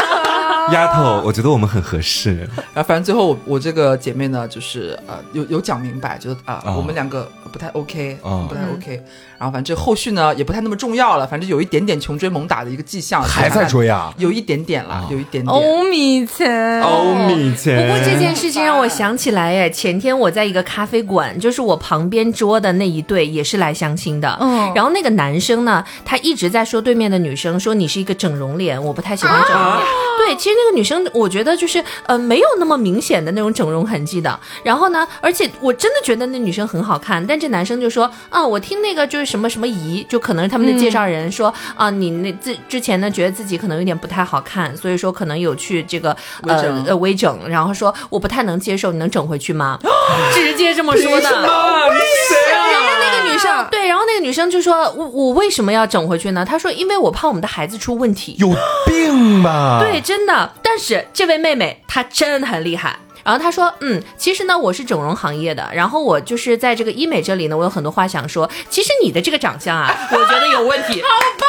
[0.72, 2.36] 丫头，我觉得我们很合适。
[2.74, 9.02] 然后反正最后我我这个姐妹呢，就是呃有有讲明白，觉得啊、哦我们两个不太 OK，、哦不太 OK。
[9.38, 14.12] 然后反正这后续呢也不太那么重要了，反正有一点点穷追猛打的一个迹象，还在追啊？
[14.18, 15.46] 有一点点啦，有一点点。
[15.46, 24.36] 欧米钱，欧米钱，不过这件事情让我想起来，哎，前天我在一个咖啡馆，就是我旁边桌的那一对也是来相亲的。
[24.40, 29.86] 嗯然后那个男生呢，他一直在说对面的女生说你是一个整容脸，我不太喜欢整容脸。
[30.18, 34.38] 对，其实那个女生我觉得就是呃没有那么明显的那种整容痕迹的。
[34.64, 49.78] 然后呢，而且我真的觉得那女生很好看，但这男生就说啊，我听那个就是什么什么姨，就可能是他们的介绍人说、啊，你那自之前呢觉得自己可能有点不太好看，所以说可能有去这个呃微整呃微整，然后说我不太能接受，你能整回去吗？
[50.32, 51.28] 直接这么说的。
[51.28, 52.66] 谁啊？
[52.72, 58.36] 然后那个女生对，然后那个女生就说：“我我为什么要整回去呢？”她说：“因为我怕我们的孩子出问题。
[58.38, 58.48] 有
[58.86, 59.80] 病吧？
[59.82, 60.52] 对，真的。
[60.62, 62.98] 但是这位妹妹她真的很厉害。
[63.28, 68.48] 然后他说：“嗯，其实呢，我是整容行业的，然后我就是在这个医美这里呢，我有很多话想说。
[68.70, 71.02] 其实你的这个长相啊， 我觉得有问题。
[71.02, 71.08] 好
[71.38, 71.46] 棒！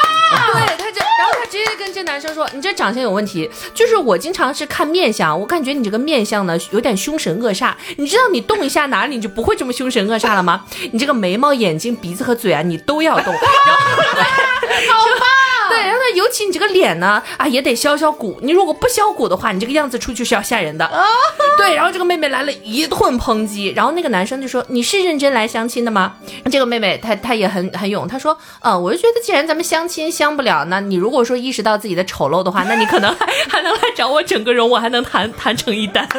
[0.56, 3.50] 对，他就，然后他直接跟这男生说：你这长相有问题。
[3.74, 7.74] 就是我经常是看面相，我感觉你这个面相呢有点凶神恶煞。
[7.96, 10.66] 你知道你动一下哪里，你就不会这么凶神恶煞了吗？
[10.92, 13.32] 你这个眉毛、眼睛、鼻子和嘴啊，你都要动。
[13.32, 15.28] 然后，好棒！
[15.70, 18.40] 对，然后，尤其你这个脸呢，啊，也得削削骨。
[18.42, 20.86] 你如果不削骨的话，你这个样子出去是要吓人的。
[20.86, 21.06] 啊
[21.58, 26.16] 对，然后这个妹妹来了一顿抨击，然后那个男生就说：“你是认真来相亲的吗？”
[26.52, 36.08] 这个妹妹她她也很很勇，她说：“呃，我就觉得既然咱们相亲相不了，那你如果说意识到自己的丑陋的话，那你可能还还能来找我整个容，我还能谈谈成一单。”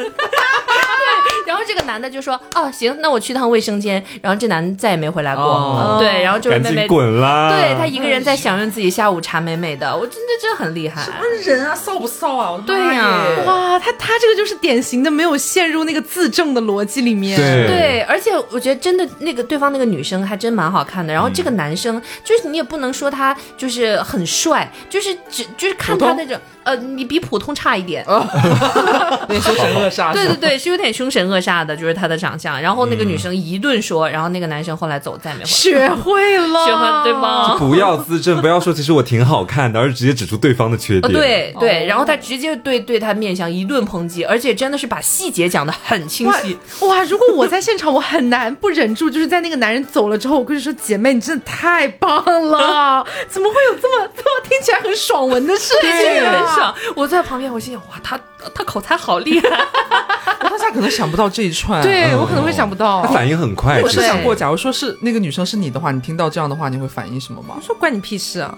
[1.25, 5.45] 对， 然后这个男的就说：“哦，行，那我去趟卫生间。”然后这男的再也没回来过。
[5.45, 6.89] 哦对，然后这位赶紧妹妹。
[6.89, 7.51] 滚啦！
[7.51, 11.03] 对他一个人在享用自己下午茶，美美的，我真的真的很厉害。
[11.03, 12.63] 什么人啊，臊不臊啊？
[12.67, 17.37] 对呀耶哇，他他这个就是典型的没有陷入那个自证的逻辑里面。
[17.37, 28.05] 对对，而且我觉得真的那个对方那个女生还真蛮好看的，然后这个男生就是你也不能说他就是很帅，就是只就是看他那种呃，你比普通差一点。
[28.09, 30.13] 有点凶神恶煞。
[30.13, 32.61] 对对对，是有点凶神恶煞的，就是他的长相。
[32.61, 35.47] 然后那个女生一顿说，然后那个男生后来走再没回来。
[35.47, 37.57] 学会了， 学会对吗？
[37.59, 46.59] 不要自证，不要说其实我挺好看的，而是直接指出对方的缺呃，点。，对对，然后他直接对对他面相一顿抨击，而且真的是把细节讲的很清晰。
[46.81, 47.03] 哇！
[47.05, 53.07] 如果我在现场，我很难不忍住，就是在那个男人走了之后，我跟你说，姐妹，你真的太棒了！
[53.29, 56.33] 怎么会有这么这么听起来很爽文的事情、啊？
[56.33, 56.75] 很爽。
[56.95, 58.19] 我在旁边，我心想，哇，他
[58.55, 59.49] 他口才好厉害。
[60.43, 61.83] 我当下可能想不到这一串。
[61.83, 63.09] 对我可能会想不到他。
[63.13, 63.81] 反应很快。
[63.83, 67.63] 我是想过，假如说是那个女生是你的话，你听到这样的话，你会反应什么吗我？
[67.63, 68.55] 说关你屁事啊！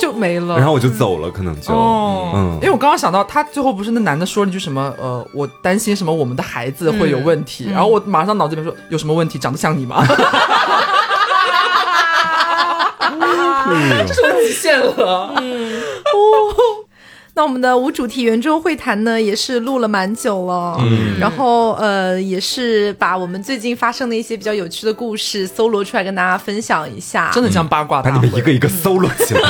[0.00, 0.56] 就没了。
[0.56, 10.06] 然后我就走了，可能就哦，嗯因为我刚刚想到，他最后不是那男的说了一句什么，呃，我担心什么我们的孩子会有问题，然后我马上脑子里面说有什么问题，长得像你吗？
[14.06, 15.34] 这是我极限了。
[17.38, 27.30] 那我们的无主题圆桌会谈呢，也是录了蛮久了，嗯，然后呃，也是把我们最近发生的一些比较有趣的故事搜罗出来跟大家分享一下。
[27.32, 28.10] 真的像八卦把。
[28.10, 29.40] 你们一个一个搜罗起来。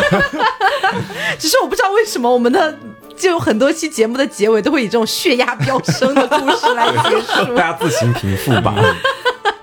[1.41, 2.76] 只是我不知道为什么我们的
[3.16, 7.53] 就有很多期节目的结尾都会以这种血压飙升的故事来结束。
[7.57, 8.74] 大家自行平复吧。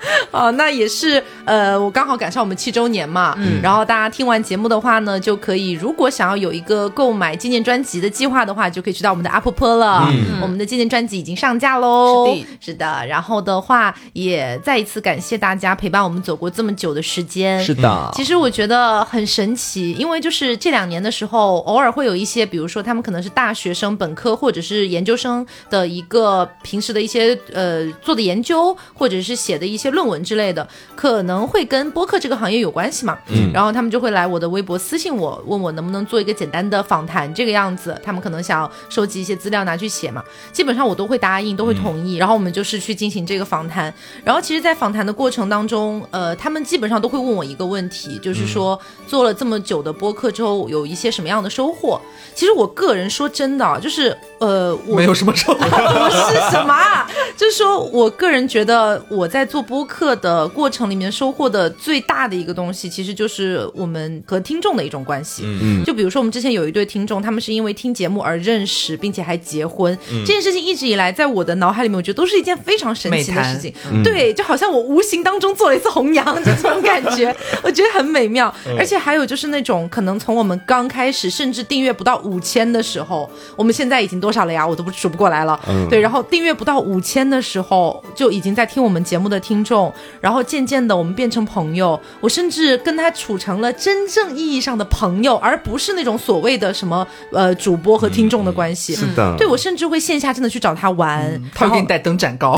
[0.32, 18.12] 哦，那也是，呃，我刚好赶上我们七周年嘛，嗯，然后大家听完节目的话呢，就可以，如果想要有一个购买纪念专辑的计划的话，就可以去到我们的 Apple p 了，嗯，我们的纪念专辑已经上架喽，是的，是的，然后的话，也再一次感谢大家陪伴我们走过这么久的时间，是的。
[18.14, 33.18] 其实我觉得很神奇，因为就是这两年的时候，偶尔会有一些，比如说他们可能是大学生、本科或者是研究生的一个平时的一些呃做的研究，或者是写的一些论文之类的，可能会跟播客这个行业有关系嘛。
[33.30, 38.00] 嗯，然后他们就会来我的微博私信我，问我能不能做一个简单的访谈这个样子。
[38.04, 42.18] 他们可能想要收集一些资料拿去写嘛，基本上我都会答应，都会同意。
[42.18, 43.91] 然后我们就是去进行这个访谈。
[44.24, 48.78] 然后其实，在访谈的过程当中，呃，他们基本上都会问我一个问题，就是说
[49.08, 52.02] 做了这么久的播客之后，有一些什么样的收获？
[52.34, 55.60] 其实我个人说真的啊，就是呃，我没有什么收获。
[55.66, 65.44] 不是什么啊，就是说我个人觉得我在做播客的过程里面收获的最大的一个东西，其实就是我们和听众的一种关系。
[65.46, 69.98] 嗯就比如说我们之前有一对听众，他们是因为听节目而认识，并且还结婚。
[70.26, 73.74] 这件事情一直以来在我的脑海里面，我觉得都是一件非常神奇的事情。
[74.04, 78.54] 对，就好像我无形当中做了一次红娘，就这种感觉， 我觉得很美妙。
[78.78, 84.66] 而且还有就是那种可能从我们刚开始，甚至订阅不到五千的时候，我们现在已经多少了呀？
[84.66, 85.60] 我都不数不过来了。
[85.68, 89.75] 嗯对，然后订阅不到五千的时候，就已经在听我们节目的听众，
[90.22, 98.96] 然后渐渐的我们变成朋友，我甚至跟他处成了真正意义上的朋友，而不是那种所谓的什么呃主播和听众的关系。
[98.96, 102.56] 是的，对我甚至会线下真的去找他玩，他会给你带灯盏糕，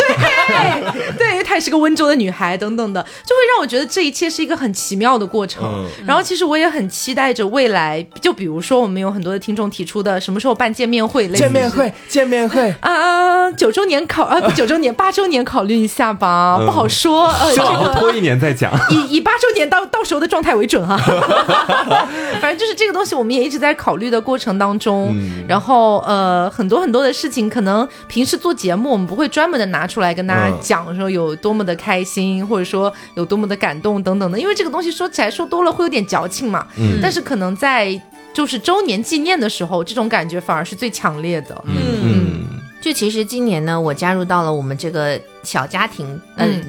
[1.18, 5.64] 对，因为她也是个温州的女孩，等等的，就会让我觉得这一切是一个很奇妙的过程。
[5.64, 5.86] 嗯。
[6.06, 16.66] 然后其实我也很期待着未来，就比如说我们有很多的听众提出的什么时候办见面会，类似见面会，见面会，啊，九周年考啊，不九周年八周年考虑一下吧，嗯。
[16.66, 17.07] 不好说。
[17.14, 18.72] 呃，这个拖一年再讲。
[18.90, 20.98] 以以八周年到到时候的状态为准哈。
[22.42, 25.16] 反正就是这个东西，我们也一直在考虑的过程当中。
[25.48, 36.66] 然后呃，很多很多的事情，可能平时做节目我们不会专门的拿出来跟大家嗯讲，说有多么的开心，或者说有多么的感动等等的，因为这个东西说起来说多了会有点矫情嘛。
[36.78, 38.00] 嗯但是可能在
[38.34, 41.60] 就是周年纪念的时候，这种感觉反而是最强烈的。
[41.66, 42.46] 嗯，
[42.82, 46.64] 就其实今年呢，我加入到了我们这个小家庭，嗯。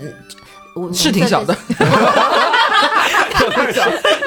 [0.75, 1.53] 我是挺小的，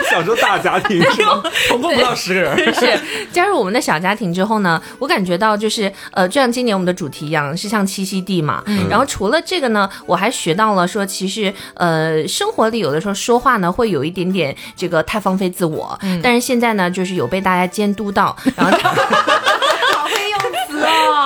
[0.10, 1.42] 小时候大家庭是吗？
[1.70, 2.58] 总共不到十个人。
[2.76, 3.00] 是
[3.32, 8.62] 加入我们的小家庭之后呢，我感觉到就是呃，就像今年我们的主题一样，是像栖息地嘛。
[8.90, 18.78] 然后除了这个呢，我还学到了说，其实呃，生活里有的时候说话呢会有一点点这个太放飞自我，但是现在呢，就是有被大家监督到，然后。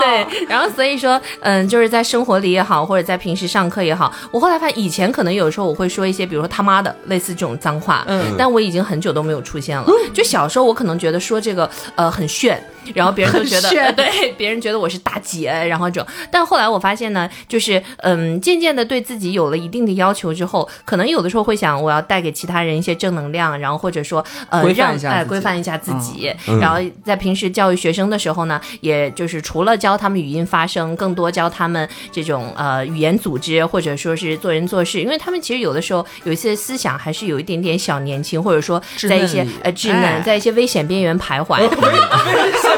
[0.28, 9.86] 对，然后所以说，嗯，就是在生活里也好，或者在平时上课也好，我后来发现以前可能有时候我会说一些，比如说他妈的类似这种脏话，嗯，但我已经很久都没有出现了。
[10.14, 41.62] 就小时候我可能觉得说这个呃很炫，然后别人都觉得 呃对，别人觉得我是大姐，然后这种，但后来我发现呢，就是嗯，渐渐的对自己有了一定的要求之后，可能有的时候会想我要带给其他人一些正能量，然后或者说呃让哎一下规范一下自己，然后在平时教育学生的时候呢，也就是除了教他们语音发声，更多教他们这种呃语言组织，或者说是做人做事，因为他们其实有的时候有一些思想还是有一点点小年轻，或者说在一些呃稚嫩， 哎在一些危险边缘徘徊。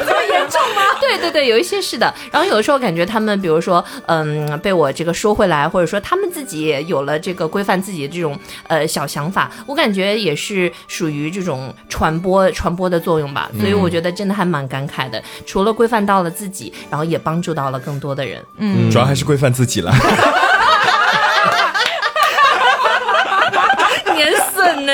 [0.99, 2.13] 对对对，有一些是的。
[2.31, 8.37] 然后有的时候感觉他们，比如说，嗯，被我这个说回来，或者说他们自己也有了这个规范自己的这种
[8.67, 13.49] 呃小想法，我感觉也是属于这种传播传播的作用吧。
[13.59, 18.43] 所以我觉得真的还蛮感慨的，除了规范到了自己，然后也帮助到了更多的人。
[18.57, 19.93] 嗯主要还是规范自己了。
[24.15, 24.93] 年损呢？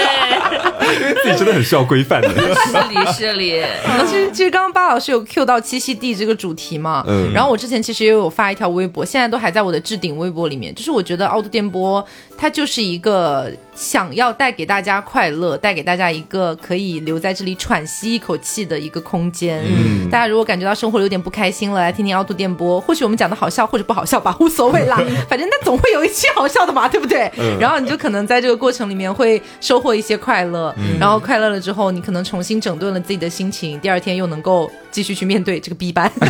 [1.23, 2.29] 自己真的很需要规范的。
[2.33, 3.63] 是理是理，
[4.07, 12.05] 其实其实刚刚巴老师有 Q 到七夕地这个主题嘛，嗯然后我之前其实也有发一条微博，现在都还在我的置顶微博里面，就是我觉得凹凸电波
[12.37, 19.63] 它就是一个想要带给大家快乐，带给大家一个可以留在这里喘息一口气的一个空间。
[19.65, 27.31] 嗯大家如果感觉到生活有点不开心了，来听听凹凸电波，或许我们讲的好笑或者不好笑吧，无所谓啦， 反正那总会有一期好笑的嘛，对不对？
[27.59, 30.52] 然后你就可能在这个过程里面会收获一些快乐，
[30.99, 36.09] 然后快乐了之后，你可能重新整顿了自己的心情，第二天又能够继续去面对这个 B 班。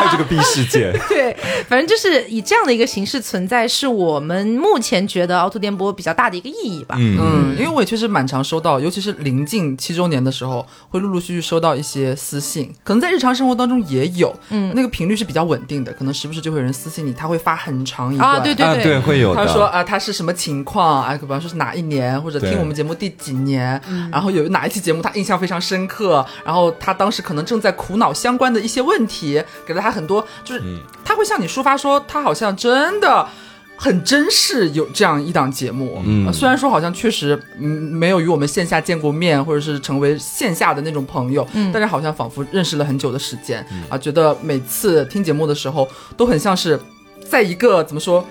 [0.00, 1.36] 还有这个 B 世界， 对，
[1.68, 6.96] 反正就是以这样的一个形式存在，是我们目前觉得凹凸电波比较大的一个意义吧。
[6.98, 7.18] 嗯。
[7.20, 19.44] 嗯，因为我也确实蛮常收到，尤其是临近七周年的时候，会陆陆续续收到一些私信，可能在日常生活当中也有，嗯，那个频率是比较稳定的，可能时不时就会有人私信你，他会发很长一段，啊，对对啊，对，会有的。
[19.44, 21.02] 他说啊，他是什么情况？
[21.02, 21.14] 啊？
[21.14, 23.78] 比方说是哪一年，或者听我们节目第几年，
[24.10, 30.62] 然后有哪一期节目他印象非常深刻，然后他当时可能正在苦恼相关的一些问题，给了他很多，就是
[31.04, 33.26] 他会向你抒发说，他好像真的。
[33.82, 46.78] 很珍视有这样一档节目，嗯呃虽然说好像确实嗯没有与我们线下见过面，或者是成为线下的那种朋友，嗯但是好像仿佛认识了很久的时间、啊，觉得每次听节目的时候都很像是
[47.26, 48.22] 在一个怎么说。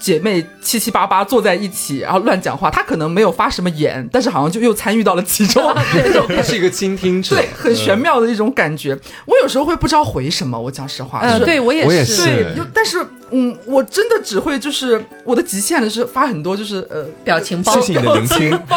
[0.00, 2.70] 姐妹七七八八坐在一起，然后乱讲话。
[2.70, 5.74] 她可能没有发什么言，但是好像就又参与到了其中，
[6.34, 8.98] 他是一个倾听者，对，很玄妙的一种感觉。
[9.26, 12.24] 我有时候会不知道回什么，我讲实话，嗯，就是对我也是。
[12.24, 17.74] 对，就但是嗯，我真的只会就是我的极限的是发很多就是呃表情包。
[17.74, 18.76] 谢谢你的聆听，包，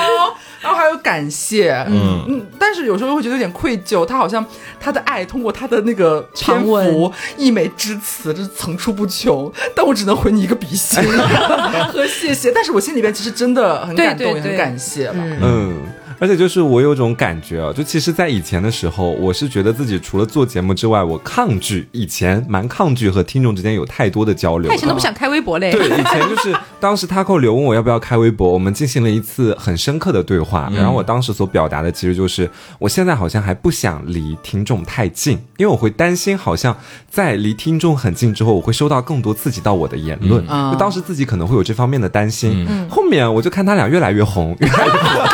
[0.61, 2.25] 然后还有感谢，嗯。
[2.27, 4.45] 嗯，但是有时候会觉得有点愧疚，他好像
[4.79, 11.01] 他的爱通过他的那个篇长文幅溢美之词，这层出不穷，但我只能回你一个比心。
[11.91, 14.51] 和谢谢，但是我心里边其实真的很感动，对对对。
[14.51, 15.15] 也很感谢了。
[15.17, 15.75] 嗯，
[16.21, 24.77] 而且就是我有种感觉啊，就其实，在以前的时候，我是觉得自己除了做节目之外，我抗拒，以前蛮抗拒和听众之间有太多的交流他以。
[24.77, 25.71] 前都不想开微博嘞。
[25.71, 30.71] 对，以前就是当时 Taco 刘问我要不要开微博，我们进行了一次很深刻的对话。
[30.75, 32.47] 然后我当时所表达的其实就是，
[32.77, 36.77] 我现在好像还不想离听众太近，因为我会担心，好像
[37.09, 40.45] 在离听众很近之后，我会收到更多刺激到我的言论。
[40.47, 42.67] 嗯就当时自己可能会有这方面的担心。
[42.87, 45.27] 后面我就看他俩越来越红，越来越火。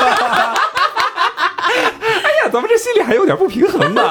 [2.50, 4.02] 咱们这心里还有点不平衡呢。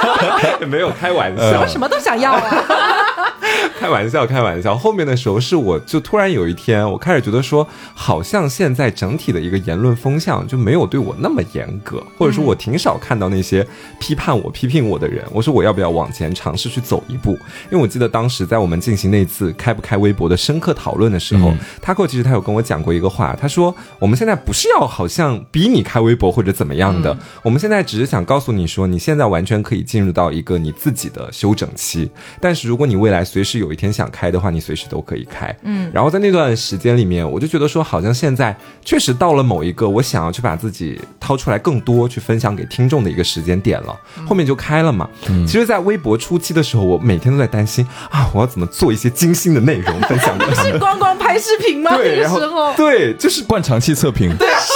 [0.66, 3.09] 没有开玩笑，什么都想要啊！
[3.78, 4.76] 开玩笑，开玩笑。
[4.76, 13.66] 后面的时候是我就突然有一天，我开始觉得说，好像现在整体的一个言论风向就没有对我那么严格，或者说我挺少看到那些
[13.98, 15.24] 批判我、批评我的人。
[15.32, 17.32] 我说我要不要往前尝试去走一步？
[17.70, 32.10] 因为我记得当时在我们进行那次开不开微博的深刻讨论的时候，他扣其实他有跟我讲过一个话，他说我们现在不是要好像逼你开微博或者怎么样的，我们现在只是想告诉你说，你现在完全可以进入到一个你自己的休整期，
[32.40, 35.54] 但是如果你未来随时有一天想开的话，你随时都可以开。
[35.62, 45.08] 嗯，然后在那段时间里面，我就觉得说，好像现在确实到了某一个我想要去把自己掏出来更多去分享给听众的一个时间点了，后面就开了嘛。
[45.46, 50.72] 其实，在微博初期的时候，我每天都在担心啊，我要怎么做一些精心的内容分享给 他们。
[50.72, 51.96] 是光光拍视频吗？
[51.96, 52.74] 对，那然个时候后。
[52.76, 54.30] 对，就是灌肠器测评，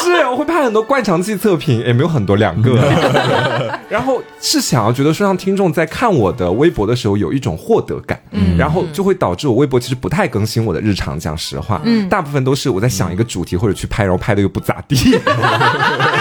[0.05, 2.75] 是，我会拍很多灌肠器测评，也没有很多，两个。
[3.91, 14.97] 然后是想要觉得说，让听众在看我的微博的时候有一种获得感，嗯，然后就会导致我微博其实不太更新我的日常，讲实话，嗯，大部分都是我在想一个主题或者去拍，然后拍的又不咋地。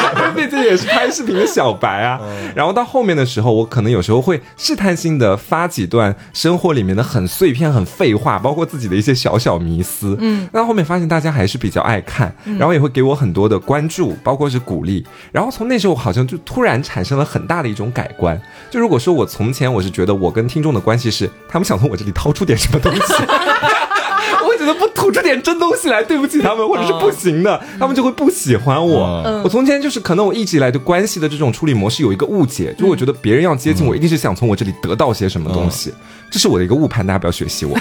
[0.64, 2.20] 也是拍视频的小白啊。
[2.55, 10.16] 然后到后面的时候，我可能有时候会试探性的发几段生活里面的很碎片、很废话，包括自己的一些小小迷思。
[10.20, 15.05] 嗯，那后面发现大家还是比较爱看，然后也会给我很多的关注，包括是鼓励。
[15.32, 18.39] 然后从那时候好像就突然产生了很大的一种改观。
[18.70, 23.01] 就如果说我从前我是觉得我跟听众的关系是，他们想从我这里掏出点什么东西。
[24.72, 29.24] 不吐出点真东西来，对不起他们，或者是不行的，他们就会不喜欢我。
[29.26, 35.91] 嗯我从前就是可能我一直以来对关系的这种处理模式有一个误解，就我觉得别人要接近我，一定是想从我这里得到些什么东西，
[36.30, 37.76] 这是我的一个误判，大家不要学习我。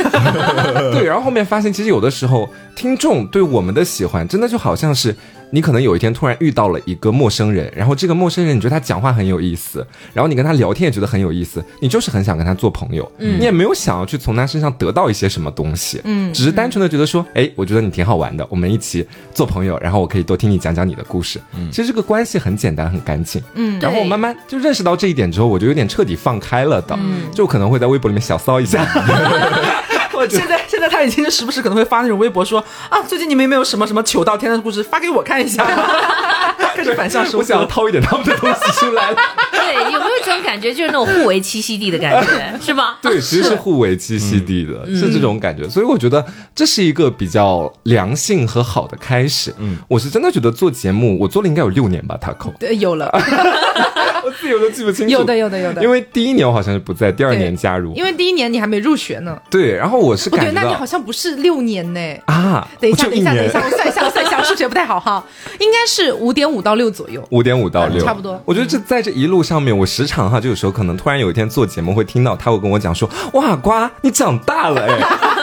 [0.90, 5.14] 对，然后后面发现，其实有的时候听众对我们的喜欢，真的就好像是。
[5.52, 26.98] 你可能有一天突然遇到了一个陌生人，然后这个陌生人你觉得他讲话很有意思，然后你跟他聊天也觉得很有意思，你就是很想跟他做朋友，嗯，你也没有想要去从他身上得到一些什么东西，嗯，只是单纯的觉得说，哎，我觉得你挺好玩的，我们一起做朋友，然后我可以多听你讲讲你的故事，嗯，其实这个关系很简单很干净，嗯，然后我慢慢就认识到这一点之后，我就有点彻底放开了的，
[27.34, 28.82] 就可能会在微博里面小骚一下，
[30.22, 35.66] 我现在现在他已经时不时可能会发那种微博说啊，最近你们有没有什么什么糗到天的故事发给我看一下？
[36.74, 37.66] 开始反向收我想要。
[37.66, 39.16] 掏一点他们的东西出来了。
[39.52, 42.98] 对，有没有一种感觉，就是那种互为栖息地的感觉， 是吧？
[43.00, 45.68] 对，其实是互为栖息地的，是这种感觉。
[45.68, 49.54] 所以我觉得这是一个比较良性和好的开始。
[49.58, 53.10] 嗯，我是真的觉得做节目，我做了应该有六年吧，Taco，对，有了，
[54.24, 55.12] 我自己我都记不清楚。
[55.12, 55.82] 有的，有的，有的。
[55.82, 57.92] 因为第一年我好像是不在，第二年加入。
[57.94, 59.36] 因为第一年你还没入学呢。
[59.50, 62.00] 对，然后我是感觉到那你好像不是六年呢。
[62.26, 65.24] 啊，等一下，等一下，等一下，我算一下，我 算一下，我数学不太好哈，
[65.58, 67.22] 应该是五点五到六左右。
[67.30, 75.41] 五点五到嗯六，差不多我觉得这在这一路上面，我时常哈，就有时候可能突然有一天做节目会听到他会跟我讲说：“哇，瓜，你长大了哎。”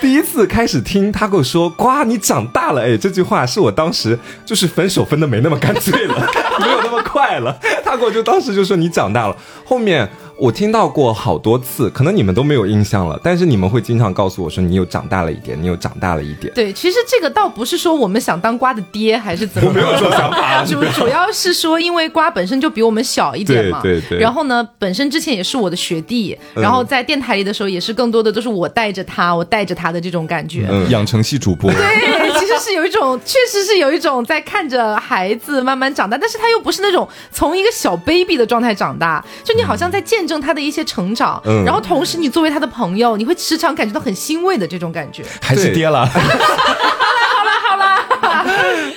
[0.00, 6.28] 第一次开始听他跟我说“瓜，你长大了哎”这句话，是我当时就是分手分的没那么干脆了，
[6.60, 7.58] 没有那么快了。
[7.84, 10.08] 他跟我就当时就说你长大了，后面。
[10.38, 16.52] 我听到过好多次，可能你们都没有印象了，但是你们会经常告诉我说你又长大了一点，你又长大了一点。
[16.54, 20.62] 对，其实这个倒不是说我们想当瓜的爹还是怎么，我没有说想法。
[20.66, 24.18] 主主要是说，因为瓜本身就比我们小一点嘛，对对对。
[24.20, 26.62] 然后呢，本身之前也是我的学弟，嗯。
[26.62, 30.68] 然后在电台里的时候也是更多的都是我带着他，我带着他的这种感觉。
[30.70, 30.88] 嗯。
[30.88, 45.24] 养成系主播，对，其实是有一种，确实是有一种在看着孩子慢慢长大，但是他又不是那种从一个小 baby 的状态长大，就你好像在见证他的一些成长，嗯然后同时你作为他的朋友，你会时常感觉到很欣慰的这种感觉。
[45.40, 46.08] 还是爹了。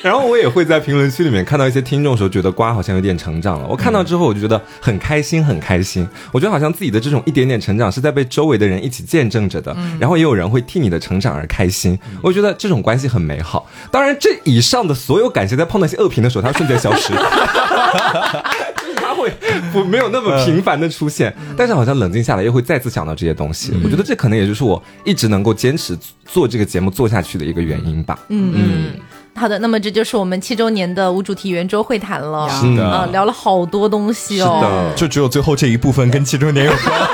[0.03, 3.67] 然后我也会在评论区里面看到一些听众时候，觉得瓜好像有点成长了。
[3.67, 6.07] 我看到之后，我就觉得很开心，很开心。
[6.31, 11.97] 我觉得好像自己的这种一点点成长是在被周围的人一起见证着的，然后也有人会替你的成长而开心。
[12.23, 13.69] 我觉得这种关系很美好。
[13.91, 17.13] 当然，这以上的所有感谢，在碰到一些恶评的时候，它瞬间消失。
[17.13, 17.19] 就
[18.87, 19.31] 是它会
[19.71, 23.71] 不没有那么频繁的出现，但是好像冷静下来又会再次想到这些东西。
[23.83, 25.95] 我觉得这可能也就是我一直能够坚持
[26.25, 28.17] 做这个节目做下去的一个原因吧。
[28.29, 28.93] 嗯嗯。
[29.35, 32.47] 好的，那么这就是我们七周年的无主题圆桌会谈了。
[32.49, 34.59] 是的啊，聊了好多东西哦。
[34.59, 37.01] 是的就只有最后这一部分跟七周年有关。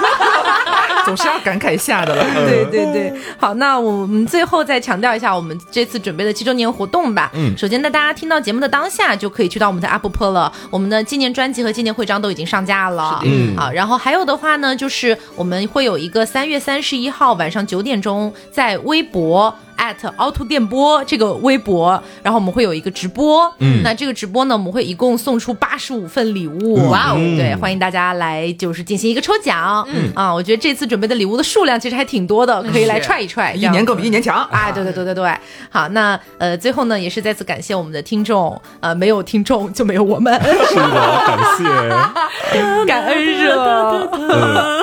[1.05, 2.25] 总是要感慨一下的了。
[2.33, 7.31] 对对对，好，那我们最后再强调一下我们这次准备的七周年活动吧。
[7.33, 13.21] 嗯，首先呢，大家听到节目的当下就可以去到我们的 App Store 了，我们的纪念专辑和纪念徽章都已经上架了。
[13.23, 19.55] 嗯好，然后还有的话呢，就是我们会有一个三月三十一号晚上九点钟在微博。
[19.77, 34.43] At 凹凸电波这个微博，然后我们会有一个直播，嗯，那这个直播呢，我们会一共送出八十五份礼物，哇哦，对，欢迎大家来就是进行一个抽奖，嗯啊，我觉得这次准备的礼物的数量其实还挺多的，可以来踹一踹，一年更比一年强。
[34.51, 35.37] 哎，对对对对对，
[35.69, 41.63] 好，那呃，最后呢，也是再次感谢我们的听众，呃，没有听众就没有我们，是的，感谢。
[42.87, 44.09] 感恩热。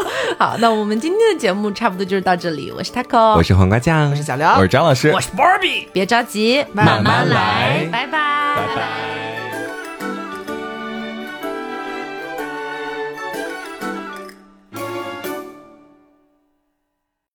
[0.39, 5.87] 好，那我们今天的节目差不多就是到这里，我是 Taco，我是黄瓜酱，我是小刘，我是张老师，我是 Barbie。
[5.93, 7.89] 别着急，慢慢来。
[7.93, 9.44] 拜拜，拜拜。